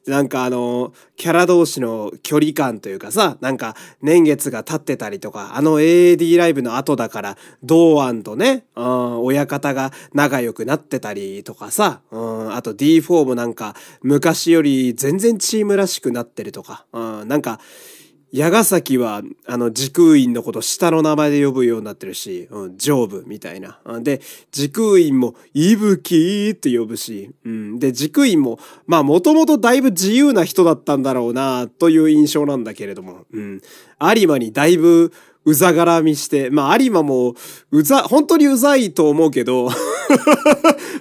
[0.07, 17.59] なんかあの、キャラ同士の距離感というかさ、なんか年月が経ってたりとか、あの AAD ライブの後だから、同案とね、うん、親方が仲良くなってたりとかさ、うん、あと D4 もなんか昔より全然チームらしくなってるとか、うん、なんか、
[18.31, 23.79] 矢ヶ崎は、あの、時空院のこと下の名前で呼ぶようになってるし、うん、ジョーブみたいな。
[24.01, 33.61] で、時空院も、いぶきって呼ぶし、うん、で、時空院も、まあ、もともとだいぶ自由な人だったんだろうな、という印象なんだけれども、うん、
[34.15, 35.11] 有馬にだいぶ、
[35.43, 37.33] うざがらみして、まあ、有馬も、
[37.71, 39.69] うざ、本当にうざいと思うけど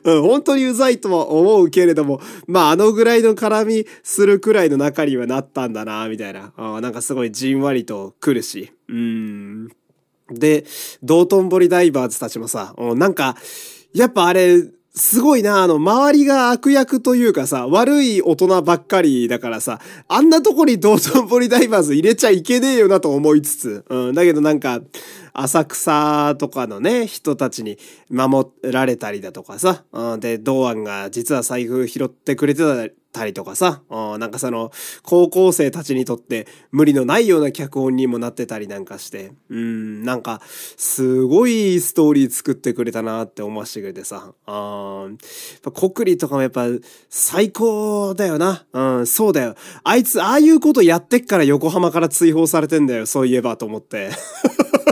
[0.05, 6.53] うん、本当にうざいとは思うけれども、まあ、あのぐらいの絡みするくらいの中にはなったんだな、みたいな。
[6.57, 8.73] あなんかすごいじんわりと来るし。
[8.89, 9.69] うん。
[10.31, 10.65] で、
[11.03, 13.37] 道頓堀ダイバーズたちもさ、なんか、
[13.93, 24.81] やっぱあれ、すごいな、あの、周りが悪役というかさ、悪い大人ばっかりだからさ、あんなとこに道頓堀ダイバーズ入れちゃいけねえよなと思いつつ、うん、だけどなんか、
[25.33, 34.71] 浅草とかのね、人たちに守られたりだとかさ、うん、で、道安が実は財布拾ってくれてたりとかさ、うん、なんかその、
[35.03, 45.09] 高校生たちにとって無理のないような脚本にもなってたりなんかして、うん、なんか、すごいストーリー作ってくれたなって思わせてくれてさ、あ
[45.75, 46.67] 国立とかもやっぱ
[47.09, 48.65] 最高だよな。
[48.73, 49.55] うん、そうだよ。
[49.83, 54.11] あいつ、ああいうことやってっから横浜から追放されてんだよ、そういえばと思って。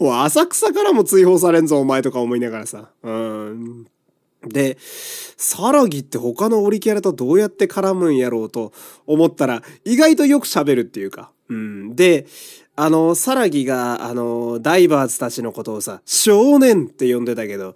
[0.04, 2.90] もう浅草からも追放されんぞ、お前とか思いながらさ。
[3.02, 3.86] うん。
[4.48, 8.72] で、サラギって他のオリキャラとどうやって絡むんやろうと
[9.06, 11.30] 思ったら、意外とよく喋るっていうか。
[11.50, 11.94] うん。
[11.94, 12.26] で、
[12.76, 17.74] あの、サラギが、あの、ダイバーズたちのことをさ、少年って呼んでたけど、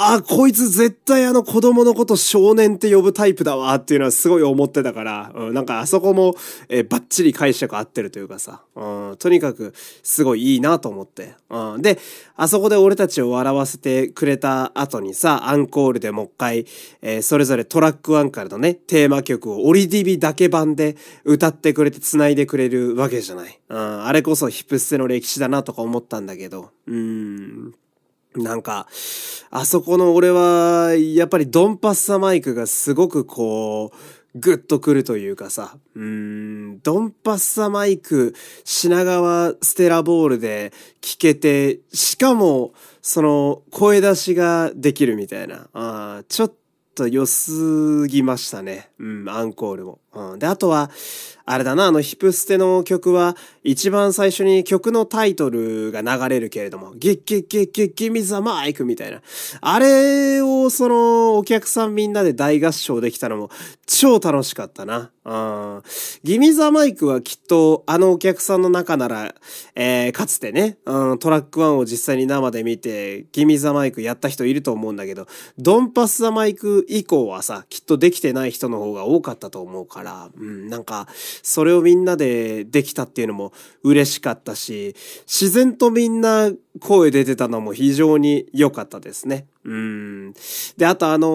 [0.00, 6.36] あ、こいつ絶対あの子供のこと少年って呼ぶタイプだわっていうのはすごい思ってたから、うん、なんかあそこも、
[6.68, 11.34] えー、バッチリ解釈合ってるというかさ、うん、とにかくすごいいいなと思って。
[11.50, 11.98] うん、で、
[12.36, 16.66] あそこで俺たちを笑わせてくれた後にさ、アンコールでもう一回、
[17.02, 23.58] えー、それぞれトラック1からのね、テーマ曲をオリディビだけ版で歌ってくれて繋いでくれるわけじゃない。
[23.68, 27.74] うん、あれこそヒップステの歴史だなとか思ったんだけど、うん。
[28.36, 28.86] なんか、
[29.50, 33.96] あそこの俺は、やっぱりドンパッサマイクがすごくこう、
[34.34, 46.52] グッとくるというかさ、うーん、ドンパッサマイク、品川ステラボールで聞けて、しかも、その、声出しができるみたいな、あちょっ
[46.94, 48.90] と良すぎましたね。
[48.98, 50.00] うん、アンコールも。
[50.14, 50.90] うん、で、あとは、
[51.50, 59.22] あれだな、あのヒプステの曲は、一番最初に曲のタイトルが流れるけれども、ゲッゲッゲッゲッゲミザマイクみたいな。
[59.60, 63.50] あれを、その、お客さんみんなで大合唱できたのも、
[63.86, 65.10] 超楽しかったな。
[65.24, 65.82] うん。
[66.22, 69.34] ギミザマイクはきっと、あのお客さんの中なら、
[69.74, 75.26] えー、かつてね、うん、トラック1を実際に生で見て、ギミザマイクやった人いると思うんだけど、
[75.58, 81.08] ドンパスザマイク以降はさ、きっとできてない人の方が多かったと思うから、からうん、なんか、
[81.42, 84.94] それをみんなでできたっていうのも嬉しかったし、
[85.26, 89.46] 自然とみんな声出てたのも非常に良かったですね。
[89.64, 90.32] うん。
[90.76, 91.28] で、あとあの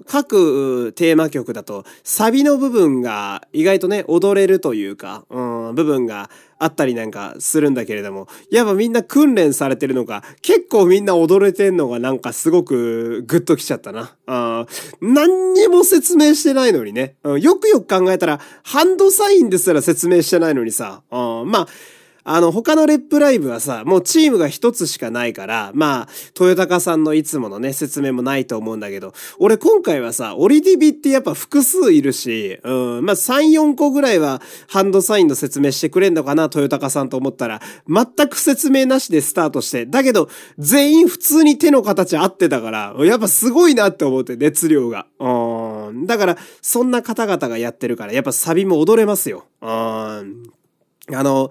[0.00, 14.14] ー、各テーマ曲だと、サビの部分が意外とね、踊れるというか、うん、の、部分があったりなんかするんだけれども、やっぱみんな訓練されてるのか、結構みんな踊れてんのがなんかすごくグッときちゃったな。
[14.26, 14.66] あ
[15.00, 17.40] 何にも説明してないのにね、うん。
[17.40, 21.68] よくよく考えたら、ハンドサインですら説明してないのにさ、あ、まあ、
[22.30, 45.06] あの、他のレップライブはさ、もうチームが一つしかないから、まあ、トヨタカさんのいつものね、説明もないと思うんだけど、俺今回はさ、オリディビってやっぱ複数いるし、うん、まあ3、4個ぐらいはハンドサインの説明してくれんのかな、トヨタカさんと思ったら、全く説明なしでスタートして、だけど、全員普通に手の形合ってたから、やっぱすごいなって思って、熱量が。
[45.18, 49.46] うん、だから、そんな方々がやってるから、やっぱサビも踊れますよ。
[49.62, 50.57] うん。
[51.14, 51.50] あの、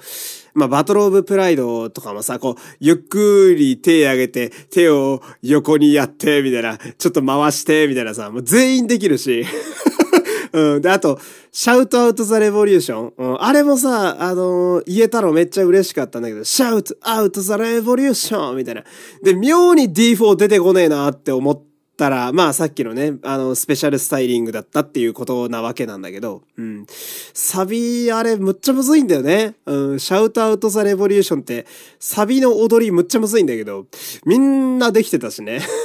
[0.53, 9.45] まあ、バトルオブプライドとかもさ、こう、ゆっくり手上げて、手を横にやって、みたいな、ちょっと回して、みたいなさ、もう全員できるし。
[10.53, 10.81] うん。
[10.81, 11.19] で、あと、
[11.51, 13.13] シャウトアウトザレボリューション。
[13.17, 13.43] うん。
[13.43, 18.83] あれもさ、あのー、言えたのめっちゃ嬉しかったんだけど、シャウトアウトザレボリューションみたいな。
[19.23, 21.66] で、妙に D4 出てこねえなって思って、
[21.97, 26.85] たら、まあさっきのね、あの、スペシャルスタイリングだったっていうことなわけなんだけど、うん。
[27.33, 29.55] サビ、あれ、むっちゃむずいんだよね。
[29.65, 31.65] うん、シャウトアウトザレボリューションって、
[31.99, 33.87] サビの踊りむっちゃむずいんだけど、
[34.25, 35.61] みんなできてたしね。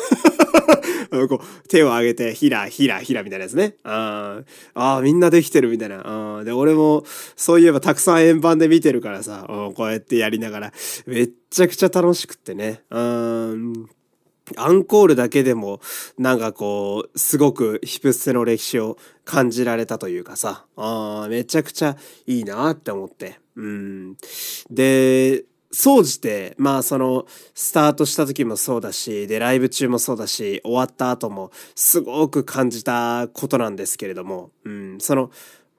[1.28, 3.76] こう手を上げて、ひら、ひら、ひらみたいなやつね。
[3.84, 4.42] あ
[4.74, 6.02] あ、みんなできてるみたいな。
[6.38, 7.04] あで、俺も、
[7.36, 10.72] そういえばたくさん円盤で見てるからさ、こうやってやりながら、
[11.06, 12.82] めっちゃくちゃ楽しくってね。
[12.90, 13.86] うん。
[14.56, 15.80] アンコールだけでも、
[16.18, 21.96] なんかこう、すごくヒプステの歴史を感じられたというかさ、あめちゃくちゃ
[22.26, 23.38] いいなって思って。
[23.56, 24.16] うん。
[24.70, 35.30] で、総じて、まあその、スタートした時もそうだし、で、ライブ中もそうだし、終わった後も、すごく感じたことなんですけれども、うん、その、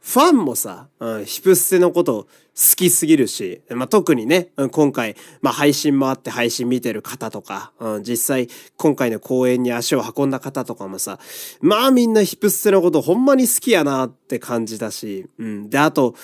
[0.01, 8.47] ファンもさ、うん、ヒプステのこと好きすぎるし、まあ、特にね、今回、まあ、配信もあって配信見てる方とか、うん、実際
[8.78, 11.20] 今回の公演に足を運んだ方とかもさ、
[11.62, 15.70] まあみんなヒプステのことほんまに好きやなって感じだし、うん。
[15.70, 16.16] で、あと、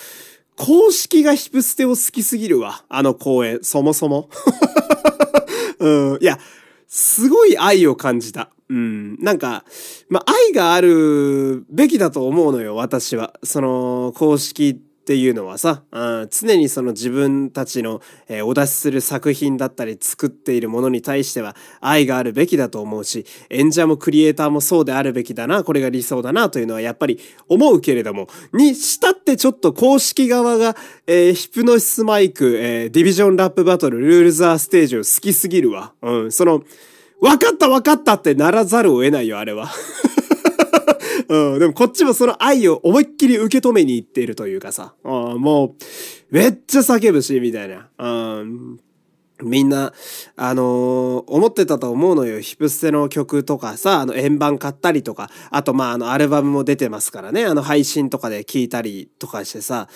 [0.56, 2.84] 公式がヒプステを好きすぎるわ。
[2.88, 4.28] あの公演、そもそも。
[5.80, 6.38] うん、いや、
[6.86, 8.50] すごい愛を感じた。
[8.68, 9.16] うん。
[9.20, 9.64] なんか、
[10.08, 13.34] まあ、愛があるべきだと思うのよ、私は。
[13.42, 30.76] その、公式っていうのはさ、うん、常にその自分たちの、えー、お出しする作品だったり作っているものに対しては愛があるべきだと思うし、演者もクリエイターもそうであるべきだな、これが理想だなというのはやっぱり思うけれども、にしたってちょっと公式側が、
[31.08, 35.92] えー、ヒプノシスマイク、えー、ディビジョンラップバトル、ルールザーステージを好きすぎるわ。
[36.02, 36.62] うん、その、
[37.20, 39.72] 分かった分かったってならざるを得ないよ、あれは。
[41.28, 45.74] うん、でもこっちもその愛を思いっきり受け止めに行っているというかさ、うん、もう、
[46.30, 47.88] めっちゃ叫ぶし、みたいな。
[47.98, 48.80] うん、
[49.42, 49.92] みんな、
[50.36, 52.40] あのー、思ってたと思うのよ。
[52.40, 57.44] ヒプステの曲とかさ、あの、円盤買ったりとか、あと、まあ、あの、アルバムも出てますからね。
[57.44, 59.88] あの、配信とかで聞いたりとかしてさ、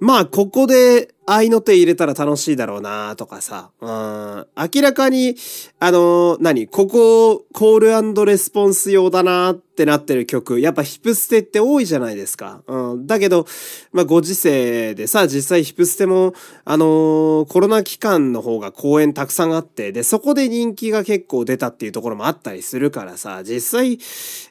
[0.00, 5.36] まあ、ここで愛の手入れたら楽しいだろうなとかさ、うん、明らかに、
[5.78, 6.66] あの何？
[6.66, 12.62] ここ、コールレスポンス用だなってなってる曲、やっぱヒプステって多いじゃないですか。
[12.66, 13.46] うん、だけど、
[13.92, 16.32] まあ、ご時世でさ、実際ヒプステも、
[16.64, 23.98] あのー、コロナ期間の方が公演たくさんあって、で、そこで人気が結構出たっていうところもあったりするからさ、実際、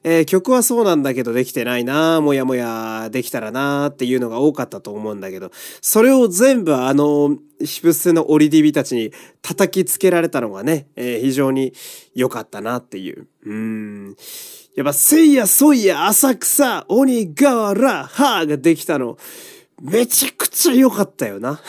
[0.04, 5.52] えー、曲はそうなんだけどできてないなもやもやできたらなっていうのが多かったと思うんだけど、
[5.82, 9.12] それを全部あの、ヒプスのオリディビたちに
[9.42, 11.74] 叩きつけられたのがね、えー、非常に
[12.14, 13.28] 良かったなっていう。
[13.46, 14.16] うん。
[14.76, 19.18] やっぱ、せいや、そいや、浅草、鬼瓦、はーができたの、
[19.82, 21.60] めちゃくちゃ良かったよな。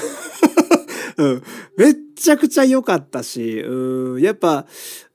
[1.19, 1.43] うん。
[1.77, 4.67] めっちゃくちゃ良かったし、うん、やっぱ、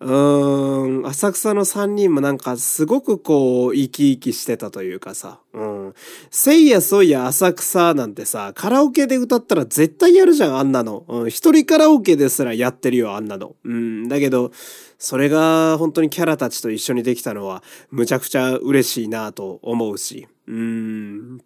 [0.01, 5.93] うん、浅草の3人もなんかすごくこう、生き生きしてたというかさ、うん。
[6.29, 11.05] せいやそいや浅草なんてさ、カラオケで歌ったら絶対やるじゃん、あんなの。
[11.07, 13.55] うん、一人カラオケですらやってるよ、あんなの。
[13.63, 14.51] うん、だけど、
[14.99, 21.37] それが本当にキャラたちと一緒にできたのは、むちゃくちゃ嬉しいなと思うし、うん。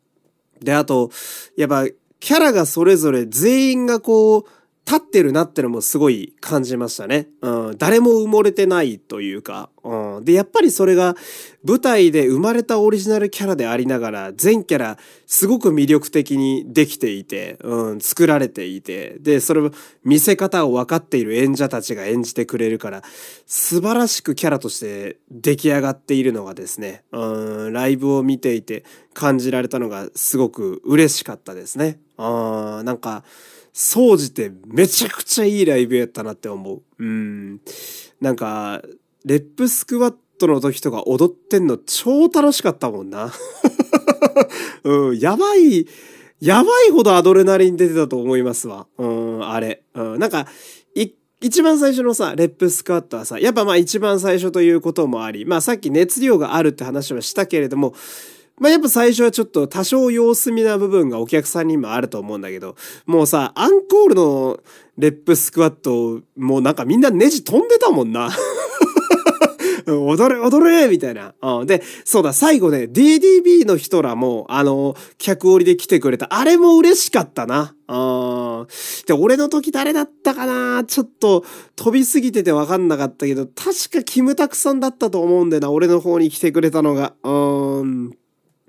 [0.61, 1.11] で、あと、
[1.55, 1.85] やっぱ、
[2.19, 4.45] キャラがそれぞれ全員がこう、
[4.87, 7.27] 立ってるなってのもすごい感じましたね。
[7.41, 11.17] うん、誰も埋もれてないというか、うん、で、やっぱりそれが
[11.65, 19.71] 舞台で生まれたオリジナルキャラでありながら、全キャラすごく魅力的にできていて、うん、作られていて、で、それを
[20.05, 23.03] 見せ方を分かっている演者たちが演じてくれるから、
[23.45, 31.99] 素晴らしくキャラとして出来上がっているのがですね、うん、ライブを見ていて感じられたのがすごく嬉しかったですね。
[32.15, 33.25] あなんか、
[33.79, 36.81] 総じてめちゃくちゃいいライブやったなって思う。
[36.97, 37.61] うん。
[38.19, 38.81] なんか、
[39.23, 43.31] レップスクワットの時とか踊ってんの超楽しかったもんな。
[44.83, 45.85] うん、やばい、
[46.41, 48.87] やばいほどアドレナリン出てたと思いますわ。
[48.97, 49.83] うん、あれ。
[49.93, 50.47] うん、なんか、
[51.39, 57.93] 一番最初のさ、レップスクワットはさ、やっぱまあ一番最初ということもあり、まあさっき熱量があるって話はしたけれども、
[58.59, 64.59] まあ、やっぱ最初はちょっと多少様子見な部分がお客さんにもあると思うんだけど、もうさ、アンコールの
[64.97, 68.29] レップスクワット、もうなんかみんなネジ飛んでたもんな。
[69.87, 71.33] 踊れ踊れみたいな。
[71.41, 71.67] うん。
[71.67, 76.27] で、そうだ、最後ね、DDB の人らも、あの、客折りで来てくれた。
[76.31, 77.73] あれも嬉しかったな。
[77.87, 78.67] うん。
[79.05, 80.83] で、俺の時誰だったかな？
[80.83, 81.45] ちょっと
[81.77, 85.71] 飛びすぎてて分かんなかったけど、確かキムタクさんだったと思うんだよな。
[85.71, 87.13] 俺の方に来てくれたのが。
[87.23, 87.31] う
[87.85, 88.17] ん。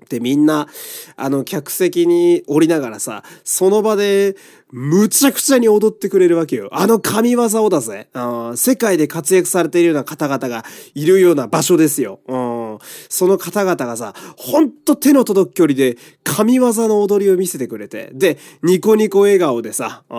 [0.07, 0.67] でみんな
[1.15, 4.35] あの客席に降りながらさその場で
[4.71, 6.69] むちゃくちゃに踊ってくれるわけよ。
[6.71, 8.07] あの神業をだぜ。
[8.13, 12.19] うん、世界で活躍されているような方々がいるような場所ですよ。
[12.27, 12.77] うん、
[13.09, 20.13] その方々がさ、ほんと手の届く距離で神業の踊りを見せてくれて、で、ニコニコ笑顔でさ、う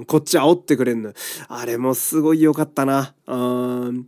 [0.00, 1.14] ん、こっち煽ってくれんの。
[1.48, 3.14] あれもすごい良かったな。
[3.26, 4.06] うん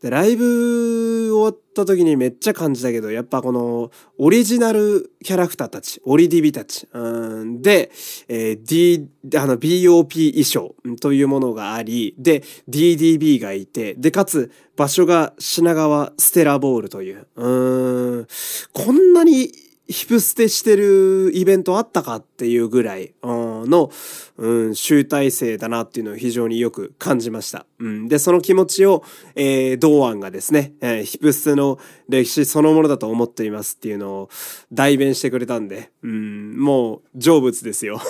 [0.00, 7.90] で、ライブ終わった時にめっちゃ感じたけど、やっぱこのオリジナルキャラクターたち、オリディビたち、うん、で、
[8.28, 18.26] えー、D、あの BOP 衣装というものがあり、で、DDB がいて、で、かつ場所が品川ステラボールという、うん、
[18.72, 19.52] こんなに
[19.90, 23.90] ヒプステしてるイベントあったかっていうぐらいの、
[24.36, 27.66] うん、集大成だなっていうのを非常によく感じました。
[27.80, 29.02] うん、で、その気持ちを、
[29.34, 31.78] えー、道安がですね、えー、ヒプステの
[32.08, 34.30] 歴史そのものだと思っていますっていうのを
[34.72, 38.00] 代弁してくれたんで、うん、もう成仏ですよ。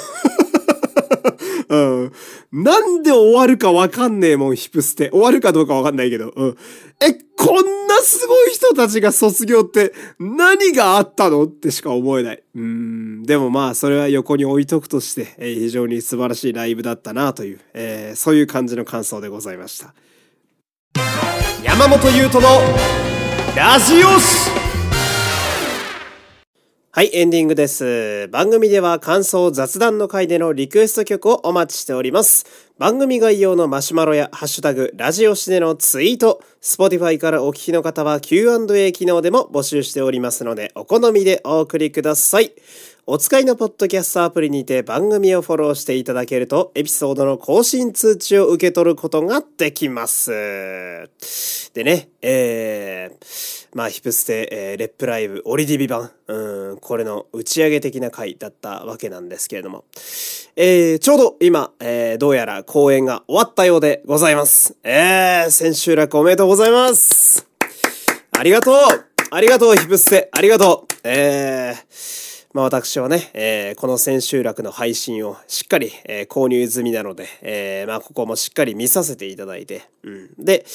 [1.68, 2.12] うん。
[2.52, 5.10] なんで終わるかわかんねえもん、ヒプステ。
[5.10, 6.30] 終わるかどうかわかんないけど。
[6.30, 6.56] うん。
[7.00, 12.42] え、こんなすごい人たちが卒業って何があったのってしか思えない。
[12.54, 13.22] うん。
[13.22, 19.94] でもまあ、それは横に置いとくとして、え、非常に素晴らしいライブだったなという、えー、そういう感じの感想でございました。
[21.62, 22.48] 山本優斗の
[23.56, 24.69] ラジオシ
[26.92, 28.26] はい、エンディングです。
[28.32, 32.46] 番組では感想雑談の回でのリクエスト曲をお待ちしております。
[32.78, 42.54] 番組概要のマシュマロやハッシュタグ、ラジオシネのツイート、Spotify からお聞きの方は Q&A 機能でも募集しておりますので、お好みでお送りください。
[43.06, 50.30] お使いのポッドキャストアプリにて番組をフォローしていただけるとエピソードの更新通知を受け取ることができます。
[51.72, 59.84] でね、えー、まあヒプステ、えー、レップライブオリディビ版、うん、これの打ち上げ的な回だったわけなんですけれども、
[60.54, 64.76] えー、ちょうど今、えー、どうやら公演が終わったようでございます。
[64.84, 67.46] えー、千秋楽おめでとうございます。
[68.32, 68.74] ありがとう。
[69.32, 70.28] ありがとうヒプステ。
[70.32, 70.94] ありがとう。
[71.04, 80.30] えー、まあ私はね、えー、この千秋楽の配信をしっかり、えー、購入済みなので、えー、まあここもしっかり見させていただいて、うん。
[80.36, 80.66] で、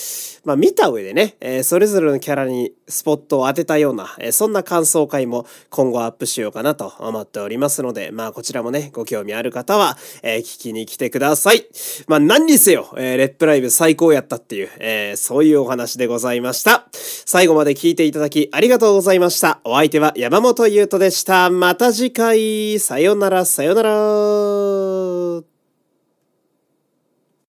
[0.46, 11.66] まあ見た上でね、え、それぞれのキャラにスポットを当てたような、え、そんな感想会も今後アップしようかなと思っておりますので、まあこちらもね、ご興味ある方は、え、聞きに来てください。
[12.08, 16.88] まあ何にせよ、え、レップライブ最高やったっていう、え、そういうお話でございました。
[17.26, 19.60] 最後まで聞いていただきありがとうございました。
[19.66, 21.50] お相手は山本優斗でした。
[21.66, 24.95] また次回、さよなら、さよなら。